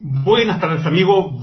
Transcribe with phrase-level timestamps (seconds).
[0.00, 1.34] Buenas tardes amigos,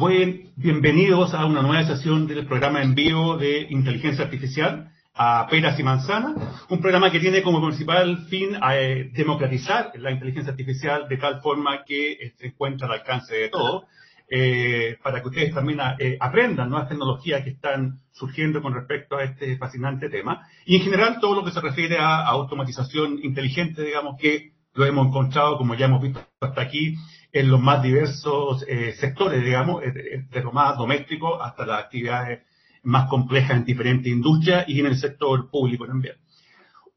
[0.55, 5.83] bienvenidos a una nueva sesión del programa en vivo de inteligencia artificial a peras y
[5.83, 6.37] manzanas,
[6.69, 11.83] un programa que tiene como principal fin eh, democratizar la inteligencia artificial de tal forma
[11.83, 13.83] que se encuentre al alcance de todos,
[14.29, 19.25] eh, para que ustedes también eh, aprendan nuevas tecnologías que están surgiendo con respecto a
[19.25, 24.15] este fascinante tema, y en general todo lo que se refiere a automatización inteligente, digamos
[24.17, 26.95] que lo hemos encontrado, como ya hemos visto hasta aquí,
[27.35, 32.43] en los más diversos eh, sectores, digamos, de lo más doméstico hasta las actividades
[32.83, 36.15] más complejas en diferentes industrias y en el sector público también.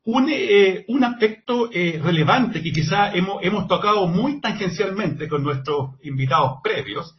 [0.04, 5.96] Un, eh, un aspecto eh, relevante que quizá hemos, hemos tocado muy tangencialmente con nuestros
[6.04, 7.16] invitados previos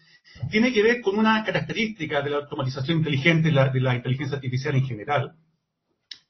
[0.50, 4.76] tiene que ver con una característica de la automatización inteligente, la, de la inteligencia artificial
[4.76, 5.34] en general,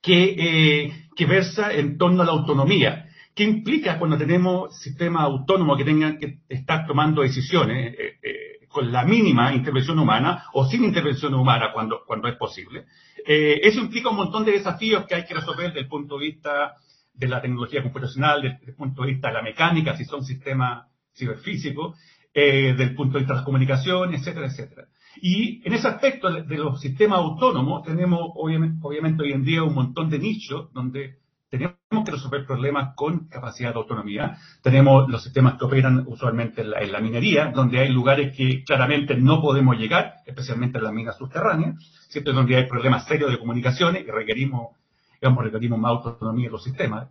[0.01, 3.08] que, que versa en torno a la autonomía
[3.39, 8.91] ¿Qué implica cuando tenemos sistemas autónomos que tengan que estar tomando decisiones eh, eh, con
[8.91, 12.83] la mínima intervención humana o sin intervención humana cuando, cuando es posible?
[13.25, 16.25] Eh, eso implica un montón de desafíos que hay que resolver desde el punto de
[16.25, 16.73] vista
[17.13, 20.87] de la tecnología computacional, desde el punto de vista de la mecánica, si son sistemas
[21.15, 21.97] ciberfísicos,
[22.33, 24.87] desde el punto de vista de las comunicaciones, etcétera, etcétera.
[25.21, 29.75] Y en ese aspecto de, los sistemas autónomos tenemos obviamente, obviamente hoy en día un
[29.75, 31.19] montón de nichos donde
[31.49, 34.37] tenemos que resolver problemas con capacidad de autonomía.
[34.61, 39.41] Tenemos los sistemas que operan usualmente en la, minería, donde hay lugares que claramente no
[39.41, 41.75] podemos llegar, especialmente en las minas subterráneas,
[42.09, 42.33] ¿cierto?
[42.33, 44.75] donde hay problemas serios de comunicaciones y requerimos,
[45.19, 47.09] digamos, requerimos más autonomía en los sistemas.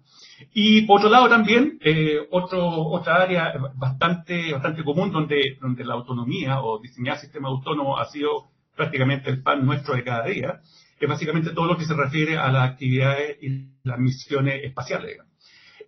[0.55, 5.95] Y por otro lado también, eh, otro, otra área bastante, bastante común donde, donde la
[5.95, 10.61] autonomía o diseñar sistemas autónomos ha sido prácticamente el pan nuestro de cada día,
[10.99, 15.19] que básicamente todo lo que se refiere a las actividades y las misiones espaciales.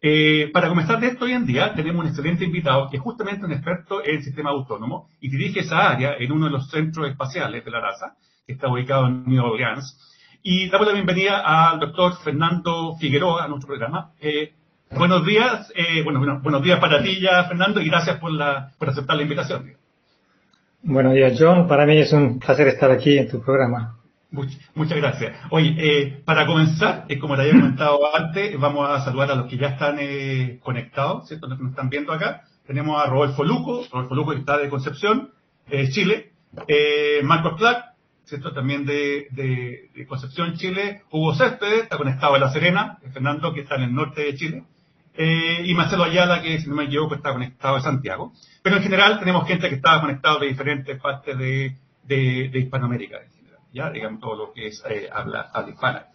[0.02, 3.44] Eh, para comenzar de esto hoy en día tenemos un excelente invitado que es justamente
[3.44, 7.62] un experto en sistema autónomo y dirige esa área en uno de los centros espaciales
[7.62, 9.98] de la NASA, que está ubicado en New Orleans.
[10.42, 14.12] Y damos la bienvenida al doctor Fernando Figueroa a nuestro programa.
[14.22, 14.54] Eh,
[14.90, 18.88] buenos días, eh, bueno, buenos días para ti ya, Fernando, y gracias por, la, por
[18.88, 19.74] aceptar la invitación.
[20.82, 21.68] Buenos días, John.
[21.68, 23.99] Para mí es un placer estar aquí en tu programa
[24.30, 25.36] muchas gracias.
[25.50, 29.46] Oye, eh, para comenzar, eh, como te había comentado antes, vamos a saludar a los
[29.48, 31.48] que ya están eh, conectados, ¿cierto?
[31.48, 32.44] Los que nos están viendo acá.
[32.66, 35.30] Tenemos a Rodolfo Luco, Rodolfo Luco que está de Concepción,
[35.92, 36.32] Chile.
[37.24, 38.52] Marcos Clark, ¿cierto?
[38.52, 41.02] También de, Concepción, Chile.
[41.10, 42.98] Hugo Céspedes, está conectado a La Serena.
[43.12, 44.64] Fernando, que está en el norte de Chile.
[45.16, 48.32] y Marcelo Ayala, que si no me equivoco está conectado a Santiago.
[48.62, 53.18] Pero en general tenemos gente que está conectado de diferentes partes de, de Hispanoamérica
[53.72, 56.06] ya digamos todo lo que es eh, habla, hispana.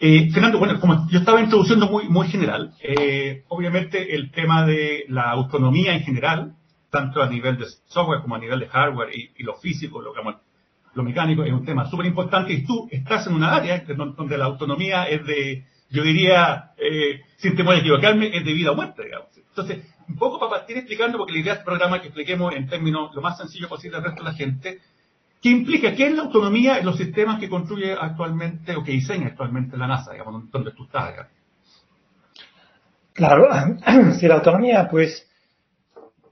[0.00, 5.04] Eh, Fernando, bueno, como yo estaba introduciendo muy, muy general, eh, obviamente el tema de
[5.08, 6.56] la autonomía en general,
[6.90, 10.12] tanto a nivel de software como a nivel de hardware y, lo físico, lo,
[10.94, 14.46] lo mecánico, es un tema súper importante y tú estás en una área donde la
[14.46, 19.04] autonomía es de, yo diría, eh, sin temor a equivocarme, es de vida o muerte,
[19.04, 19.28] digamos.
[19.36, 22.66] Entonces, un poco para partir explicando, porque la idea del programa es que expliquemos en
[22.66, 24.80] términos lo más sencillo posible al resto de la gente,
[25.40, 25.94] ¿Qué implica?
[25.94, 29.86] ¿Qué es la autonomía en los sistemas que construye actualmente o que diseña actualmente la
[29.86, 31.28] NASA, digamos, donde tú estás?
[33.12, 33.48] Claro,
[34.18, 35.28] si la autonomía, pues,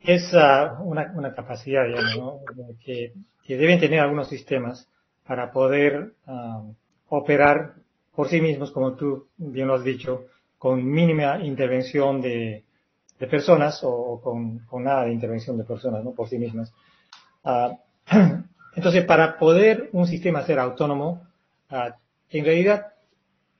[0.00, 2.42] es uh, una, capacidad, digamos,
[2.84, 3.12] que,
[3.48, 4.88] deben tener algunos sistemas
[5.26, 6.74] para poder um,
[7.08, 7.74] operar
[8.14, 10.26] por sí mismos, como tú bien lo has dicho,
[10.58, 12.64] con mínima intervención de,
[13.30, 16.12] personas o, con, nada de intervención de personas, ¿no?
[16.12, 16.72] Por sí mismas.
[17.42, 17.76] Uh,
[18.76, 21.26] Entonces, para poder un sistema ser autónomo,
[21.70, 21.96] ah,
[22.30, 22.86] en realidad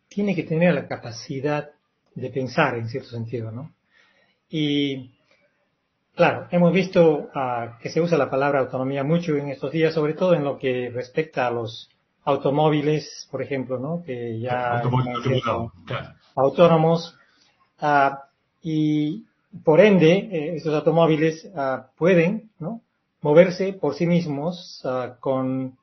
[0.09, 1.71] tiene que tener la capacidad
[2.15, 3.73] de pensar en cierto sentido, ¿no?
[4.49, 5.13] Y
[6.15, 10.15] claro, hemos visto ah, que se usa la palabra autonomía mucho en estos días, sobre
[10.15, 11.91] todo en lo que respecta a los
[12.25, 14.03] automóviles, por ejemplo, ¿no?
[14.05, 14.83] Que ya
[16.35, 17.17] autónomos
[17.83, 18.17] uh,
[18.63, 19.25] y
[19.63, 21.49] por ende eh, estos automóviles
[21.97, 22.81] pueden, ¿no?
[23.25, 25.79] Moverse por sí mismos ah, con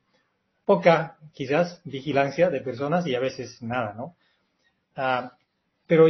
[0.63, 4.15] poca, quizás, vigilancia de personas y a veces nada, ¿no?
[4.95, 5.33] Ah,
[5.87, 6.05] pero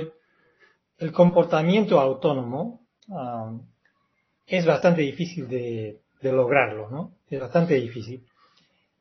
[0.97, 3.57] el comportamiento autónomo ah,
[4.45, 7.13] es bastante difícil de, lograrlo, ¿no?
[7.29, 8.25] Es bastante difícil.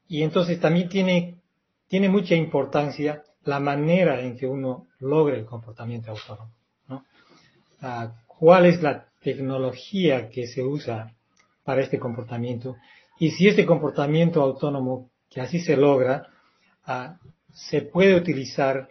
[0.06, 1.40] Y entonces también tiene,
[1.88, 6.52] tiene mucha importancia la manera en que uno logre el comportamiento autónomo,
[6.87, 7.05] ¿no?
[8.26, 11.12] ¿Cuál es la tecnología que se usa
[11.64, 12.76] para este comportamiento.
[13.18, 16.28] Y si este comportamiento autónomo, que así se logra,
[16.84, 17.18] ah,
[17.52, 18.90] se puede utilizar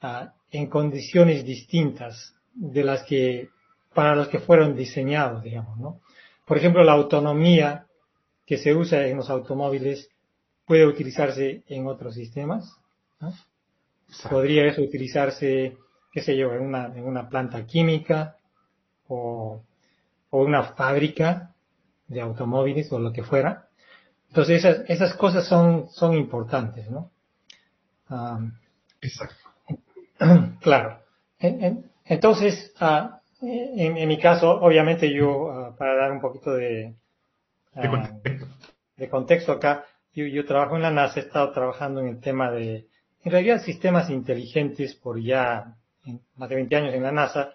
[0.00, 3.50] ah, en condiciones distintas de las que,
[3.94, 6.00] para las que fueron diseñados, digamos, ¿no?
[6.44, 7.86] Por ejemplo, la autonomía
[8.46, 10.08] que se usa en los automóviles
[10.64, 12.76] puede utilizarse en otros sistemas.
[14.30, 15.76] Podría eso utilizarse,
[16.10, 18.36] qué sé yo, en una, en una planta química
[19.06, 19.62] o,
[20.30, 21.54] o una fábrica
[22.08, 23.68] de automóviles o lo que fuera.
[24.28, 27.10] Entonces esas, esas cosas son, son importantes, ¿no?
[29.00, 29.36] Exacto.
[30.60, 30.98] Claro.
[32.04, 36.96] Entonces, uh, en, mi caso, obviamente yo, ah, para dar un poquito de,
[37.74, 38.46] de, contexto.
[38.96, 42.50] de contexto acá, yo, yo, trabajo en la NASA, he estado trabajando en el tema
[42.50, 42.88] de,
[43.22, 45.76] en realidad, sistemas inteligentes por ya
[46.36, 47.52] más de 20 años en la NASA,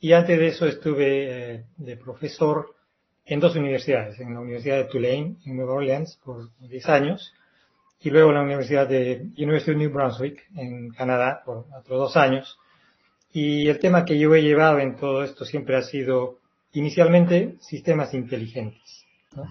[0.00, 2.74] y antes de eso estuve eh, de profesor
[3.32, 7.32] en dos universidades, en la Universidad de Tulane, en Nueva Orleans, por 10 años,
[8.00, 12.16] y luego en la Universidad de University of New Brunswick, en Canadá, por otros dos
[12.16, 12.58] años.
[13.32, 16.40] Y el tema que yo he llevado en todo esto siempre ha sido
[16.72, 19.04] inicialmente sistemas inteligentes.
[19.34, 19.46] ¿no?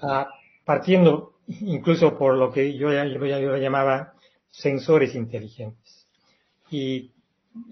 [0.00, 0.28] ah,
[0.64, 4.12] partiendo incluso por lo que yo, yo, yo llamaba
[4.50, 6.06] sensores inteligentes.
[6.70, 7.10] Y,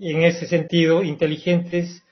[0.01, 2.03] y, en ese sentido, inteligentes,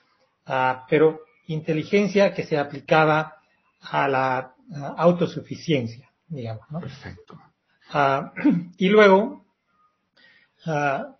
[0.45, 3.37] ah, pero inteligencia que se aplicaba
[3.81, 4.55] a la
[4.97, 6.65] autosuficiencia, digamos.
[6.69, 6.79] ¿no?
[6.79, 7.39] Perfecto.
[7.91, 8.33] Ah,
[8.77, 9.45] y luego,
[10.65, 11.15] ah,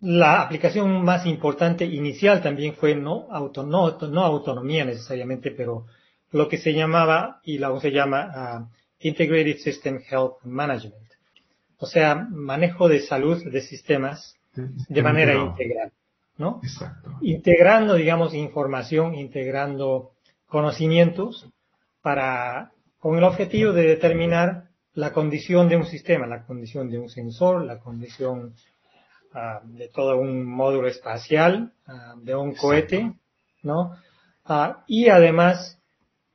[0.00, 5.86] la aplicación más importante inicial también fue no, auto, no, no autonomía necesariamente, pero
[6.30, 11.04] lo que se llamaba y aún se llama uh, Integrated System Health Management.
[11.78, 15.92] O sea, manejo de salud de sistemas de manera integral,
[16.36, 16.60] ¿no?
[16.62, 17.12] Exacto.
[17.20, 20.12] Integrando, digamos, información, integrando
[20.46, 21.48] conocimientos
[22.02, 27.08] para, con el objetivo de determinar la condición de un sistema, la condición de un
[27.08, 28.54] sensor, la condición
[29.34, 33.12] uh, de todo un módulo espacial, uh, de un cohete,
[33.62, 33.96] ¿no?
[34.48, 35.80] Uh, y además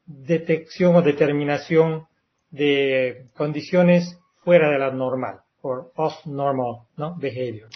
[0.06, 2.08] detección o determinación
[2.50, 7.16] de condiciones fuera de la normal, or off normal, ¿no?
[7.16, 7.70] Behavior.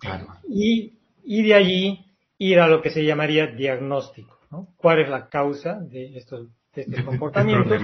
[0.00, 0.26] Claro.
[0.48, 2.06] Y, y de allí
[2.38, 4.68] ir a lo que se llamaría diagnóstico, ¿no?
[4.76, 7.82] ¿Cuál es la causa de estos, de estos comportamientos?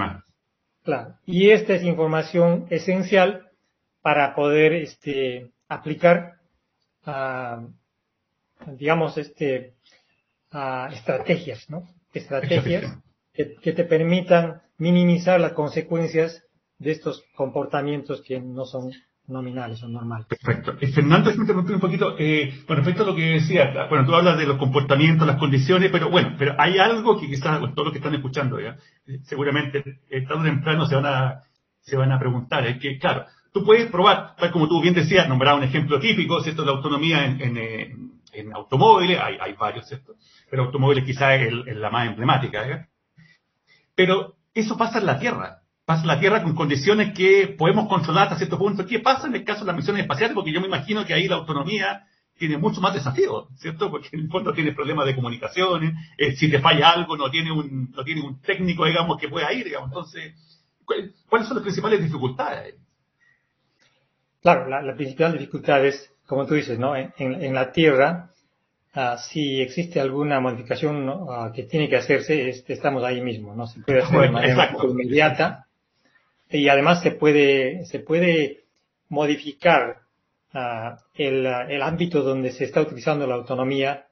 [0.83, 1.15] Claro.
[1.25, 3.49] Y esta es información esencial
[4.01, 6.33] para poder este, aplicar
[7.05, 7.67] uh,
[8.77, 9.73] digamos, este,
[10.53, 11.87] uh, estrategias, ¿no?
[12.13, 12.97] Estrategias
[13.33, 16.43] que, que, te permitan minimizar las consecuencias
[16.77, 18.91] de estos comportamientos que no son
[19.27, 20.27] nominales o normales.
[20.27, 20.75] Perfecto.
[20.79, 23.87] Eh, Fernando, me interrumpí un poquito eh, con respecto a lo que decía.
[23.89, 27.59] Bueno, tú hablas de los comportamientos, las condiciones, pero bueno, pero hay algo que quizás
[27.59, 28.77] bueno, todos los que están escuchando, ¿ya?
[29.07, 31.43] Eh, seguramente eh, tarde o temprano se van a
[31.79, 32.65] se van a preguntar.
[32.65, 36.41] Es que, claro, tú puedes probar, tal como tú bien decías, nombrar un ejemplo típico,
[36.41, 36.65] ¿cierto?
[36.65, 40.15] La autonomía en, en, en automóviles, hay, hay, varios, ¿cierto?
[40.49, 42.87] Pero automóviles quizás es, es la más emblemática.
[43.95, 45.62] Pero eso pasa en la Tierra.
[45.85, 48.85] Pasa la Tierra con condiciones que podemos controlar hasta cierto punto.
[48.85, 50.33] ¿Qué pasa en el caso de las misiones espaciales?
[50.33, 52.07] Porque yo me imagino que ahí la autonomía
[52.37, 53.91] tiene mucho más desafíos, ¿cierto?
[53.91, 57.51] Porque en el fondo tiene problemas de comunicaciones, eh, si te falla algo no tiene
[57.51, 59.89] un, no tiene un técnico, digamos, que pueda ir, digamos.
[59.89, 60.33] Entonces,
[61.29, 62.75] ¿cuáles son las principales dificultades?
[64.41, 66.95] Claro, la, la principal dificultad es, como tú dices, ¿no?
[66.95, 68.31] En, en la Tierra,
[68.95, 73.67] uh, si existe alguna modificación uh, que tiene que hacerse, este, estamos ahí mismo, ¿no?
[73.67, 74.89] Se puede hacer de manera Exacto.
[74.89, 75.67] inmediata
[76.53, 78.65] y además se puede, se puede
[79.09, 80.01] modificar
[80.53, 84.05] uh, el, el, ámbito donde se está utilizando la autonomía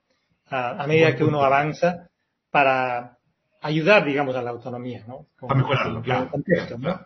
[0.49, 2.09] a medida que uno avanza
[2.49, 3.17] para
[3.61, 5.27] ayudar, digamos, a la autonomía, ¿no?
[5.39, 6.29] Para mejorarlo, claro.
[6.29, 6.99] Contexto, ¿no?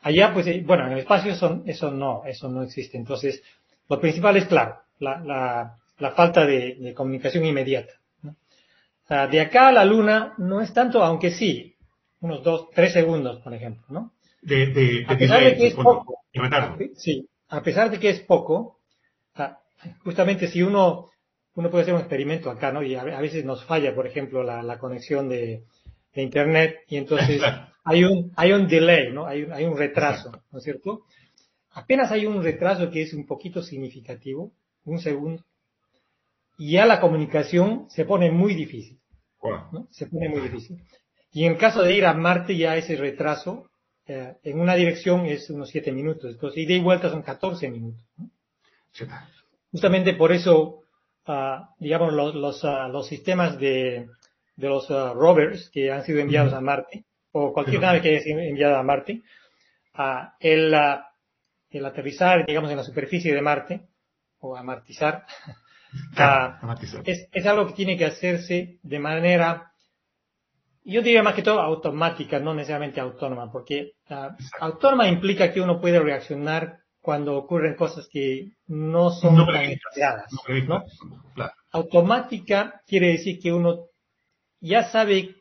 [0.00, 2.96] Allá, pues, bueno, en el espacio eso, eso no, eso no existe.
[2.98, 3.42] Entonces,
[3.88, 7.92] lo principal es, claro, la, la, la falta de, de, comunicación inmediata.
[9.06, 11.76] sea, de acá a la Luna no es tanto, aunque sí,
[12.20, 14.12] unos dos, tres segundos, por ejemplo, ¿no?
[14.42, 16.18] De, de, a pesar de que es poco,
[16.96, 18.78] sí, a pesar de que es poco,
[20.02, 21.10] justamente si uno,
[21.54, 22.82] uno puede hacer un experimento acá, ¿no?
[22.82, 25.62] Y a, a veces nos falla, por ejemplo, la, la conexión de,
[26.12, 27.40] de, Internet y entonces
[27.84, 29.26] hay un, hay un delay, ¿no?
[29.26, 31.02] Hay, hay un retraso, ¿no es cierto?
[31.70, 34.52] Apenas hay un retraso que es un poquito significativo,
[34.84, 35.44] un segundo,
[36.58, 38.98] y ya la comunicación se pone muy difícil.
[39.72, 39.88] ¿no?
[39.90, 40.82] Se pone muy difícil.
[41.32, 43.68] Y en el caso de ir a Marte ya ese retraso
[44.06, 46.32] eh, en una dirección es unos 7 minutos.
[46.32, 48.00] Entonces, ida y vuelta son 14 minutos.
[48.16, 48.30] ¿no?
[49.70, 50.82] Justamente por eso,
[51.26, 54.08] uh, digamos, los, los, uh, los, sistemas de,
[54.56, 58.20] de los uh, rovers que han sido enviados a Marte, o cualquier nave que haya
[58.20, 59.22] sido enviada a Marte,
[60.40, 60.74] el,
[61.70, 63.86] el aterrizar, digamos, en la superficie de Marte,
[64.40, 65.24] o amartizar,
[66.14, 66.58] Claro,
[67.04, 69.71] es, es, algo que tiene que hacerse de manera
[70.84, 75.80] yo diría más que todo automática, no necesariamente autónoma, porque uh, autónoma implica que uno
[75.80, 80.30] puede reaccionar cuando ocurren cosas que no son No tan esperadas,
[80.66, 80.84] no
[81.34, 81.52] claro.
[81.72, 83.86] Automática quiere decir que uno
[84.60, 85.34] ya sabe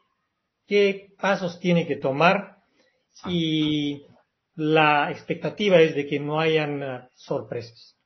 [0.66, 2.58] qué pasos tiene que tomar
[3.26, 4.06] y
[4.56, 7.98] la expectativa es de que no hayan uh, sorpresas.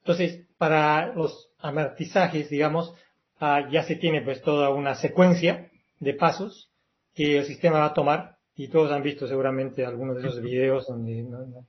[0.00, 2.92] Entonces, para los amortizajes, digamos,
[3.40, 5.70] ah, ya se tiene pues toda una secuencia
[6.02, 6.68] de pasos
[7.14, 10.86] que el sistema va a tomar y todos han visto seguramente algunos de esos videos
[10.86, 11.24] donde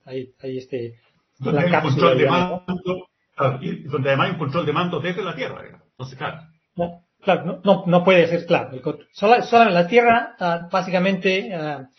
[0.06, 0.96] hay, hay este
[1.40, 4.40] Donde la hay un cápsula, control de digamos, mando, claro, y donde además hay un
[4.40, 5.82] control de mando desde la Tierra.
[5.92, 6.42] Entonces, claro.
[6.76, 8.72] No, claro, no, no, no puede ser claro.
[8.72, 8.82] El
[9.14, 11.90] sola, sola- la Tierra ah, básicamente ah,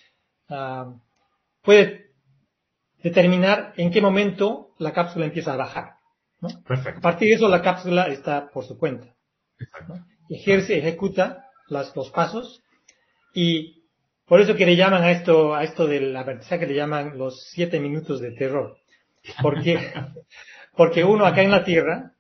[0.49, 0.93] ah,
[1.63, 2.07] puede
[3.03, 5.95] determinar en qué momento la cápsula empieza a bajar.
[6.43, 9.07] A partir de eso la cápsula está por su cuenta.
[10.29, 12.63] Ejerce, ejecuta las, los pasos
[13.35, 13.83] y
[14.27, 17.79] por eso que le llaman a esto, a esto del aterrizaje le llaman los siete
[17.81, 18.77] minutos de terror.
[19.43, 19.93] Porque,
[20.77, 22.13] porque uno acá en la Tierra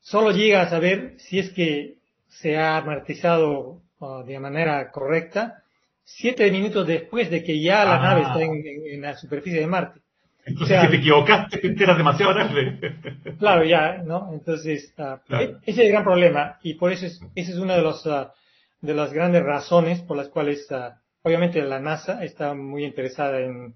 [0.00, 1.94] solo llega a saber si es que
[2.28, 5.62] se ha amortizado uh, de manera correcta
[6.04, 8.02] siete minutos después de que ya la Ah.
[8.02, 10.00] nave está en, en- en la superficie de Marte.
[10.44, 12.94] Entonces, O sea- si te equivocaste, te enteras demasiado tarde.
[13.38, 14.30] Claro, ya, ¿no?
[14.32, 15.44] Entonces, ah, Claro.
[15.44, 18.04] e- ese es el gran problema y por eso es, esa es una de, los,
[18.06, 18.32] ah,
[18.80, 23.74] de las grandes razones por las cuales, ah, obviamente, la NASA está muy interesada en,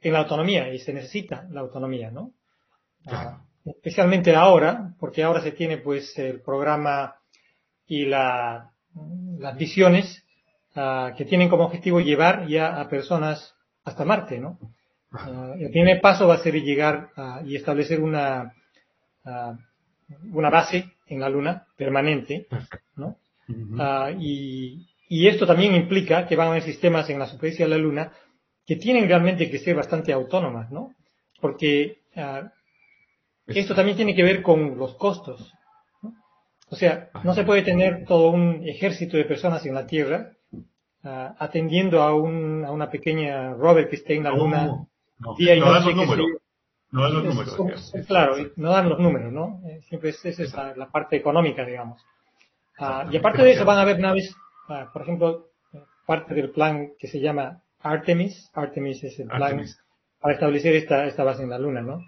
[0.00, 2.32] en la autonomía y se necesita la autonomía, ¿no?
[3.06, 7.16] Ah, especialmente ahora, porque ahora se tiene pues el programa
[7.86, 8.70] y la,
[9.38, 10.24] las visiones
[10.76, 13.54] ah, que tienen como objetivo llevar ya a personas
[13.84, 14.58] hasta Marte, ¿no?
[15.58, 17.08] El primer paso va a ser llegar
[17.46, 18.52] y establecer una,
[20.30, 22.46] una base en la Luna permanente,
[22.94, 23.16] ¿no?
[23.78, 27.70] Ah, y, y esto también implica que van a haber sistemas en la superficie de
[27.70, 28.12] la Luna
[28.66, 30.90] que tienen realmente que ser bastante autónomas, ¿no?
[31.40, 32.50] Porque ah,
[33.46, 35.52] esto también tiene que ver con los costos.
[36.02, 36.12] ¿no?
[36.68, 40.32] O sea, no se puede tener todo un ejército de personas en la Tierra
[41.04, 44.88] ah, atendiendo a, un, a una pequeña rover que esté en la Luna No,
[45.20, 45.94] no, día y noche.
[46.90, 47.54] No dan los números.
[47.54, 49.60] son- claro, no dan los números, ¿no?
[49.66, 52.02] Eh, Siempre es, esa es la, la parte económica, digamos.
[52.78, 54.34] Ah, y aparte de eso van a haber naves,
[54.92, 55.46] por ejemplo,
[56.06, 58.50] parte del plan que se llama Artemis.
[58.54, 59.78] Artemis es el plan Artemis.
[60.20, 62.00] para establecer esta, esta base en la Luna, ¿no?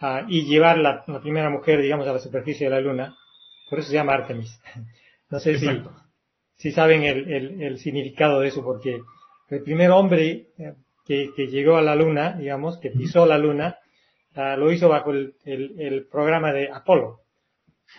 [0.00, 3.16] Ah, y llevar la, la primera mujer, digamos, a la superficie de la Luna.
[3.70, 4.60] Por eso se llama Artemis.
[5.28, 5.90] No sé si, Exacto.
[6.54, 9.00] si saben el, el- el significado de eso, porque
[9.50, 13.76] el primer hombre eh, que, que llegó a la Luna, digamos, que pisó la Luna,
[14.36, 17.22] ah, lo hizo bajo el- el programa de Apolo,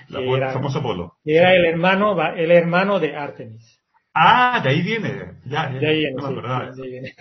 [0.10, 1.18] La, que era- famoso polo.
[1.26, 3.82] era el hermano, el hermano de Artemis.
[4.14, 5.34] Ah, de ahí viene.
[5.46, 7.16] Ya, ya, De ahí viene, no sí, de ahí viene.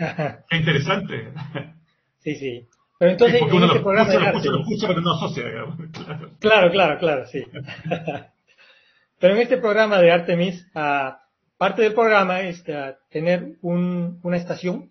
[0.49, 1.29] Qué interesante.
[2.21, 2.69] sí, sí.
[2.99, 5.45] Pero entonces, en este lo programa escucha, de lo lo Artemis- escucha, pero no asocia.
[5.93, 6.31] Claro.
[6.41, 7.45] Claro, claro, claro, sí.
[9.19, 11.21] Pero en este programa de Artemis, ah,
[11.59, 14.91] parte del programa es ah, tener un- una estación,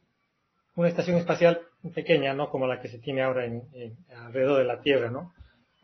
[0.75, 1.61] una estación espacial
[1.93, 5.33] pequeña, no como la que se tiene ahora en, en- alrededor de la Tierra, ¿no?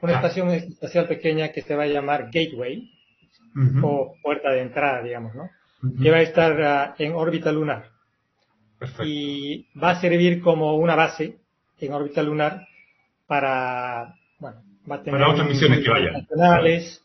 [0.02, 0.16] Una Ah.
[0.18, 2.90] estación espacial pequeña que se va a llamar Gateway
[3.84, 5.50] o puerta de entrada, digamos, ¿no?
[5.84, 6.02] Ujú.
[6.02, 7.86] Que va a estar ah, en órbita lunar
[8.80, 9.04] Perfecto.
[9.06, 11.38] y va a servir como una base
[11.80, 12.66] en órbita lunar
[13.28, 16.14] para, bueno, va a tener Para otras misiones que vayan.
[16.14, 17.04] nacionales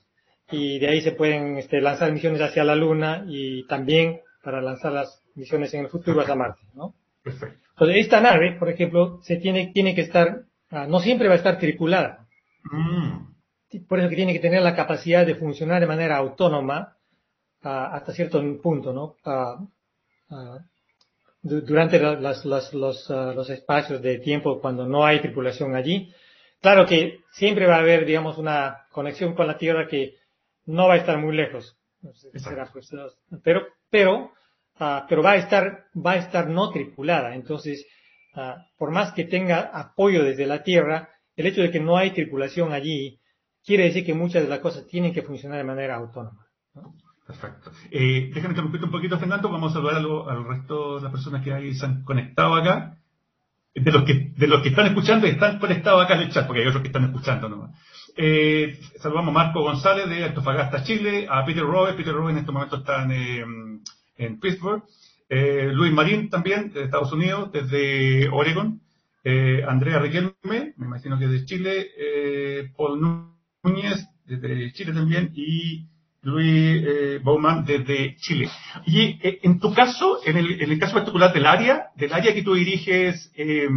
[0.51, 4.93] y de ahí se pueden este, lanzar misiones hacia la Luna y también para lanzar
[4.93, 6.95] las misiones en el futuro hacia Marte, ¿no?
[7.23, 7.59] Perfecto.
[7.71, 11.39] Entonces esta nave, por ejemplo, se tiene tiene que estar, ah, no siempre va a
[11.39, 12.26] estar tripulada,
[12.73, 13.87] Mm.
[13.89, 16.97] por eso que tiene que tener la capacidad de funcionar de manera autónoma
[17.63, 19.17] ah, hasta cierto punto, ¿no?
[19.25, 19.59] Ah,
[20.31, 20.59] ah,
[21.43, 26.13] du- durante la- las- las- los, los espacios de tiempo cuando no hay tripulación allí.
[26.61, 30.15] Claro que siempre va a haber, digamos, una conexión con la Tierra que
[30.65, 31.77] no va a estar muy lejos.
[32.37, 32.91] Será, pues,
[33.43, 34.33] pero, pero,
[35.09, 37.35] pero va a estar, va a estar no tripulada.
[37.35, 37.87] Entonces,
[38.79, 42.73] por más que tenga apoyo desde la Tierra, el hecho de que no hay tripulación
[42.73, 43.21] allí
[43.65, 46.47] quiere decir que muchas de las cosas tienen que funcionar de manera autónoma.
[47.27, 47.73] Perfecto.
[47.91, 49.51] Eh, déjame interrumpirte un poquito, Fernando.
[49.51, 52.99] Vamos a saludar al resto de las personas que ahí se han conectado acá.
[53.75, 56.47] De los que, de los que están escuchando y están conectados acá en el chat,
[56.47, 57.79] porque hay otros que están escuchando nomás.
[58.17, 61.93] Eh, saludamos a Marco González de Antofagasta, Chile, a Peter Rowe.
[61.93, 63.45] Peter Rowe en este momento está en, eh,
[64.17, 64.83] en Pittsburgh.
[65.29, 68.81] Eh, Luis Marín también, de Estados Unidos, desde Oregon.
[69.29, 71.89] Eh, Andrea Riquelme, me imagino que de Chile.
[71.99, 73.01] Eh, Paul
[73.65, 75.33] Núñez, desde Chile también.
[75.35, 75.89] Y
[76.23, 78.49] Luis eh, Bauman desde Chile.
[78.85, 82.55] Y eh, en tu caso, en el, caso particular del área, del área que tú
[82.55, 83.69] diriges, eh,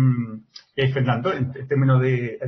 [0.93, 2.39] Fernando, en, términos de,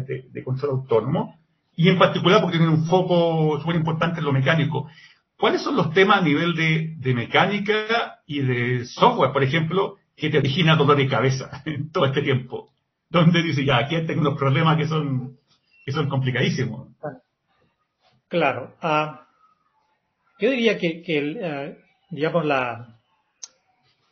[0.46, 1.40] control autónomo,
[1.76, 4.88] y en particular porque tiene un foco súper importante en lo mecánico,
[5.38, 10.38] ¿cuáles son los temas a nivel de, mecánica y de software, por ejemplo, que te
[10.38, 12.72] origina dolor de cabeza en todo este tiempo?
[13.12, 15.38] Donde dice, ya, aquí tengo unos problemas que son,
[15.86, 16.88] que son complicadísimos.
[18.30, 18.78] Claro.
[18.82, 19.28] Ah,
[20.40, 21.78] yo diría que, el, eh,
[22.10, 23.02] digamos, la,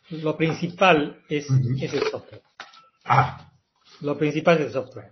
[0.09, 1.47] lo principal es,
[1.81, 2.41] es el software.
[3.05, 3.49] Ah.
[4.01, 5.11] Lo principal es el software.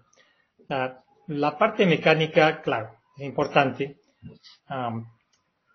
[1.28, 4.02] la parte mecánica, claro, es importante.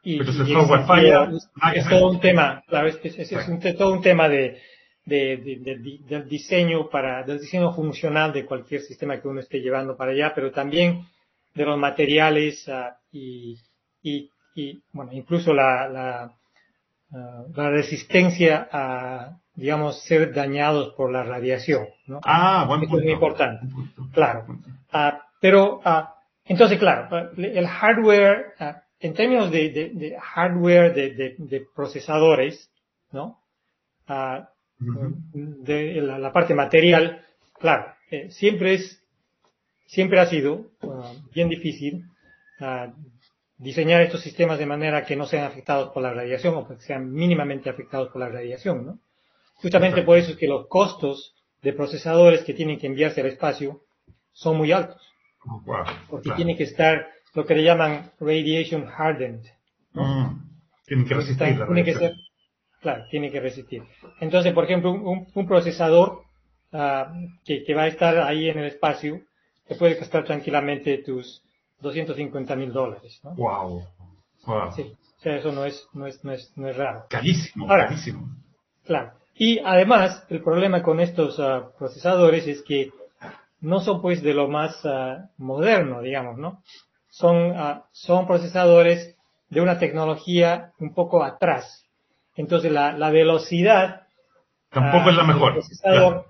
[0.02, 1.31] y, Pero el software falla.
[1.75, 4.61] Es, todo un tema, claro, es, es, todo un tema de,
[5.04, 10.32] del diseño para, del diseño funcional de cualquier sistema que uno esté llevando para allá,
[10.35, 11.06] pero también
[11.54, 13.59] de los materiales uh, y,
[14.02, 16.32] y y bueno, incluso la, la,
[17.12, 21.87] ah, la resistencia a, digamos, ser dañados por la radiación.
[22.06, 22.21] ¿no?
[22.25, 22.85] Ah, bueno.
[22.85, 23.66] es muy importante.
[24.12, 24.47] Claro.
[24.92, 25.80] Ah, pero,
[26.44, 28.54] entonces, claro, el hardware,
[29.00, 32.71] en términos de, de, de hardware de, de, procesadores,
[33.11, 33.38] ¿no?
[35.32, 37.24] De la, la, parte material,
[37.58, 39.02] claro, eh, siempre es,
[39.86, 40.70] siempre ha sido
[41.34, 42.04] bien difícil
[43.58, 47.12] diseñar estos sistemas de manera que no sean afectados por la radiación o que sean
[47.12, 48.98] mínimamente afectados por la radiación, ¿no?
[49.54, 53.82] Justamente por eso es que los costos de procesadores que tienen que enviarse al espacio
[54.32, 55.00] son muy altos.
[55.46, 55.62] Oh,
[56.08, 59.44] porque tiene que estar lo que le llaman radiation hardened.
[59.92, 60.42] Mm,
[60.86, 62.12] tienen que resistir.
[62.82, 63.82] Claro, tiene que resistir.
[64.20, 66.24] Entonces, por ejemplo, un, procesador
[66.72, 69.22] ah, que, que, va a estar ahí en el espacio,
[69.66, 71.42] te puede costar tranquilamente tus
[71.80, 73.20] 250 mil dólares.
[73.24, 73.34] ¿no?
[73.34, 73.82] Wow.
[74.74, 77.06] Sí, o sea, eso no es, no es, no es, no es raro.
[77.08, 78.28] Carísimo, carísimo.
[78.84, 79.12] Claro.
[79.34, 82.90] Y además, el problema con estos ah, procesadores es que
[83.60, 86.62] no son pues de lo más ah, moderno, digamos, ¿no?
[87.09, 89.16] Son, uh, son procesadores
[89.50, 91.85] de una tecnología un poco atrás.
[92.37, 94.07] Entonces, la, la velocidad
[94.71, 95.53] tampoco es la mejor.
[95.53, 96.27] Procesador,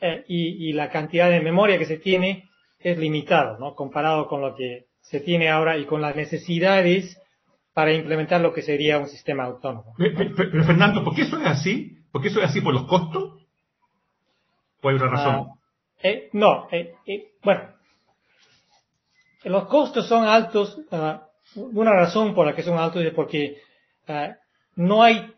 [0.00, 3.74] eh, y, y la cantidad de memoria que se tiene es limitado, ¿no?
[3.74, 7.20] Comparado con lo que se tiene ahora y con las necesidades
[7.74, 9.94] para implementar lo que sería un sistema autónomo.
[9.96, 11.98] Pero, Fernando, ¿por qué eso es así?
[12.10, 13.40] ¿Por qué eso es así por los costos?
[14.82, 15.34] ¿O hay otra razón?
[15.34, 15.54] Ah,
[16.02, 17.62] eh, no, eh, eh, bueno,
[19.44, 20.80] los costos son altos.
[20.90, 23.58] Ah, una razón por la que son altos es porque
[24.08, 24.36] ah,
[24.76, 25.32] no hay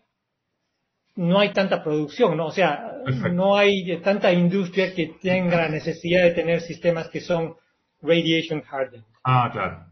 [1.17, 2.47] no hay tanta producción, ¿no?
[2.47, 2.99] O sea,
[3.33, 7.57] no hay tanta industria que tenga la necesidad de tener sistemas que son
[8.03, 9.05] radiation hardened.
[9.23, 9.87] Ah, claro.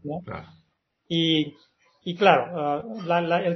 [1.07, 1.55] Y,
[2.03, 3.11] y claro, uh,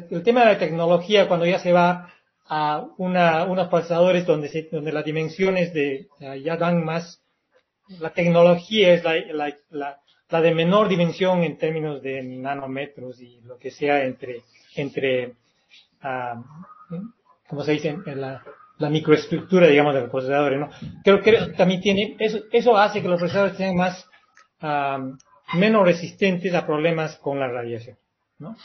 [0.10, 2.14] el, tema de la tecnología cuando ya se va
[2.48, 7.22] a una, unos procesadores donde, se, donde las dimensiones de, uh, ya dan más,
[8.00, 9.16] la tecnología es la,
[9.70, 10.00] la,
[10.30, 14.42] la, de menor dimensión en términos de nanómetros y lo que sea entre,
[14.76, 15.34] entre,
[16.04, 16.42] uh,
[17.48, 18.44] como se dice, en la,
[18.78, 20.70] la microestructura, digamos, de los procesadores, ¿no?
[21.04, 24.08] Creo que también tiene, eso, eso hace que los procesadores sean más,
[25.54, 27.98] menos resistentes a problemas con la radiación,
[28.40, 28.56] ¿no?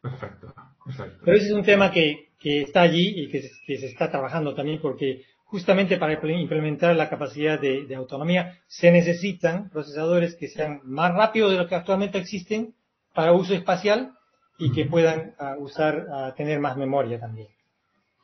[0.00, 0.52] Perfecto,
[0.84, 1.18] perfecto.
[1.24, 4.10] Pero ese es un tema que, que está allí y que se, que se, está
[4.10, 10.48] trabajando también porque justamente para implementar la capacidad de, de, autonomía se necesitan procesadores que
[10.48, 12.74] sean más rápidos de lo que actualmente existen
[13.14, 14.14] para uso espacial
[14.58, 17.48] y que puedan uh, usar, uh, tener más memoria también,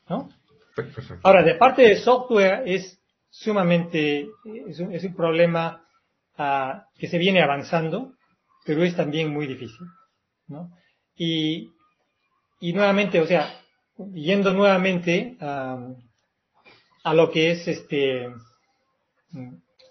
[0.09, 0.29] ¿no?
[1.23, 4.29] Ahora, de parte de software es sumamente,
[4.69, 5.85] es un, es un problema
[6.39, 8.13] uh, que se viene avanzando,
[8.65, 9.87] pero es también muy difícil,
[10.47, 10.71] ¿no?
[11.17, 11.71] Y,
[12.61, 13.61] y nuevamente, o sea,
[14.13, 15.97] yendo nuevamente uh,
[17.03, 18.29] a lo que es este,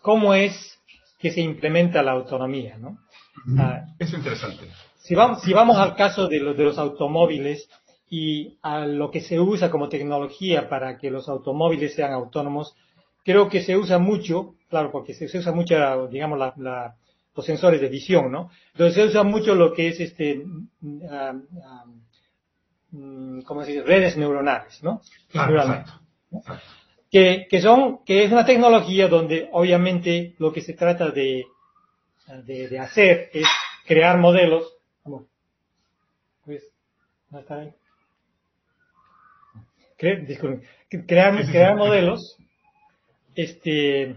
[0.02, 0.80] cómo es
[1.20, 3.00] que se implementa la autonomía, ¿no?
[3.46, 4.70] Uh, es interesante.
[5.00, 7.70] Si vamos, si vamos al caso de, los de los automóviles,
[8.10, 12.76] y a lo que se usa como tecnología para que los automóviles sean autónomos,
[13.24, 16.96] creo que se usa mucho, claro, porque se, usa mucho, digamos, la,
[17.36, 18.50] los sensores de visión, ¿no?
[18.72, 20.40] Entonces se usa mucho lo que es este,
[20.82, 22.02] um,
[22.94, 23.84] um, ¿cómo se dice?
[23.84, 25.02] Redes neuronales, ¿no?
[25.30, 25.84] Claro,
[27.12, 31.46] Que, que son, que es una tecnología donde obviamente lo que se trata de,
[32.46, 33.48] de, de hacer es
[33.86, 34.74] crear modelos,
[36.44, 36.64] pues,
[37.30, 37.62] ¿no está
[40.00, 40.62] bien?
[41.06, 42.38] crear, crear modelos
[43.36, 44.16] este,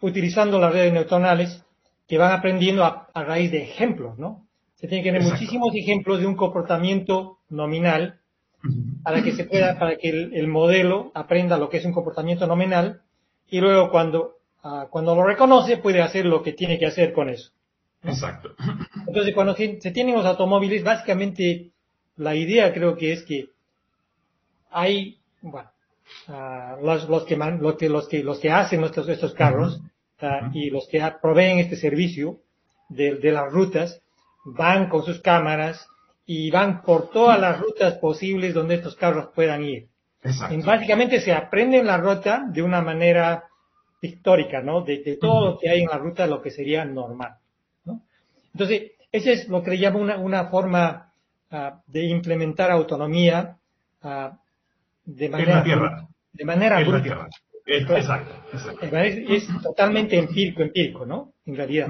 [0.00, 1.64] utilizando las redes neuronales
[2.06, 4.46] que van aprendiendo a, raíz de ejemplos, ¿no?
[4.74, 8.20] Se tiene que tener muchísimos ejemplos de un comportamiento nominal
[9.02, 13.02] para que se pueda, para que el, modelo aprenda lo que es un comportamiento nominal
[13.48, 17.30] y luego cuando, ah, cuando lo reconoce puede hacer lo que tiene que hacer con
[17.30, 17.52] eso.
[18.02, 18.54] Exacto.
[19.06, 21.70] Entonces, cuando se, tienen los automóviles, básicamente
[22.16, 23.50] la idea creo que es que
[24.74, 25.70] hay, bueno,
[26.28, 29.80] ah, los, los, que los, que, los, que, los que hacen estos, estos carros
[30.20, 32.40] ah, y los que proveen este servicio
[32.88, 34.02] de, de las rutas
[34.44, 35.86] van con sus cámaras
[36.26, 39.88] y van por todas las rutas posibles donde estos carros puedan ir.
[40.22, 40.56] Exacto.
[40.64, 43.44] básicamente se aprende la ruta de una manera
[44.00, 44.80] histórica, ¿no?
[44.80, 47.36] De, todo lo que hay en la ruta, lo que sería normal,
[47.84, 48.00] ¿no?
[48.52, 51.12] Entonces, ese es lo que le llamo una, una forma
[51.50, 53.58] ah, de implementar autonomía
[54.02, 54.30] uh,
[55.04, 55.62] de manera...
[55.62, 56.08] tierra.
[56.32, 57.28] De manera bruta.
[57.66, 58.96] Exacto, exacto.
[58.98, 61.32] Es, totalmente empírico, empírico, ¿no?
[61.46, 61.88] En realidad.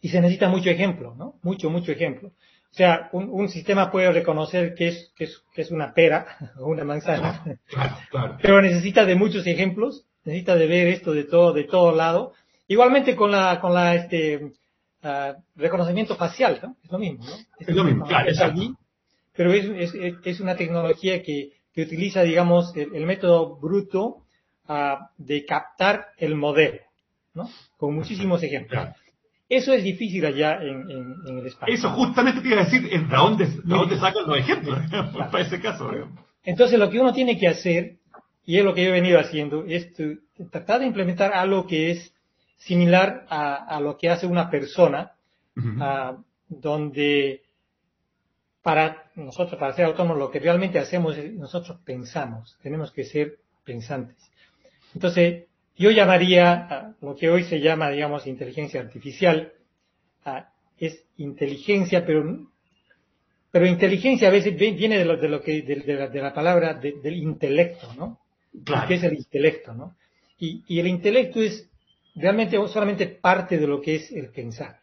[0.00, 1.38] Y se necesita mucho ejemplo, ¿no?
[1.42, 2.28] Mucho, mucho ejemplo.
[2.28, 6.26] O sea, un, sistema puede reconocer que es, que es, que es una pera
[6.58, 7.42] o una manzana,
[8.40, 12.32] pero necesita de muchos ejemplos, necesita de ver esto de todo, de todo lado.
[12.68, 14.52] Igualmente con la, con la, este,
[15.02, 16.76] uh, reconocimiento facial, ¿no?
[16.84, 17.32] Es lo mismo, ¿no?
[17.58, 18.30] Es, lo mismo, claro,
[19.34, 24.22] pero es, es, es, una tecnología que, que utiliza, digamos, el, método bruto
[24.68, 26.80] uh, de captar el modelo,
[27.34, 27.48] ¿no?
[27.76, 28.88] Con muchísimos ejemplos.
[29.48, 30.88] Eso es difícil allá en,
[31.26, 31.74] el espacio.
[31.74, 34.78] Eso justamente te iba a decir, ¿de dónde, de dónde sacan los ejemplos
[35.30, 35.90] para ese caso?
[36.44, 37.96] Entonces lo que uno tiene que hacer,
[38.46, 39.88] y es lo que yo he venido haciendo, es
[40.50, 42.14] tratar de implementar algo que es
[42.58, 45.12] similar a, lo que hace una persona,
[46.48, 47.42] donde
[48.70, 53.38] para nosotros, para ser autónomos, lo que realmente hacemos es nosotros pensamos, tenemos que ser
[53.64, 54.16] pensantes.
[54.94, 59.52] Entonces, yo llamaría lo que hoy se llama, digamos, inteligencia artificial,
[60.78, 62.46] es inteligencia, pero,
[63.50, 67.92] pero inteligencia a veces viene de lo, de lo que, de, la, palabra del intelecto,
[67.94, 68.20] ¿no?
[68.64, 68.86] Claro.
[68.86, 69.96] ¿Qué es el intelecto, no?
[70.38, 71.68] Y, el intelecto es
[72.14, 74.78] realmente solamente parte de lo que es el pensar.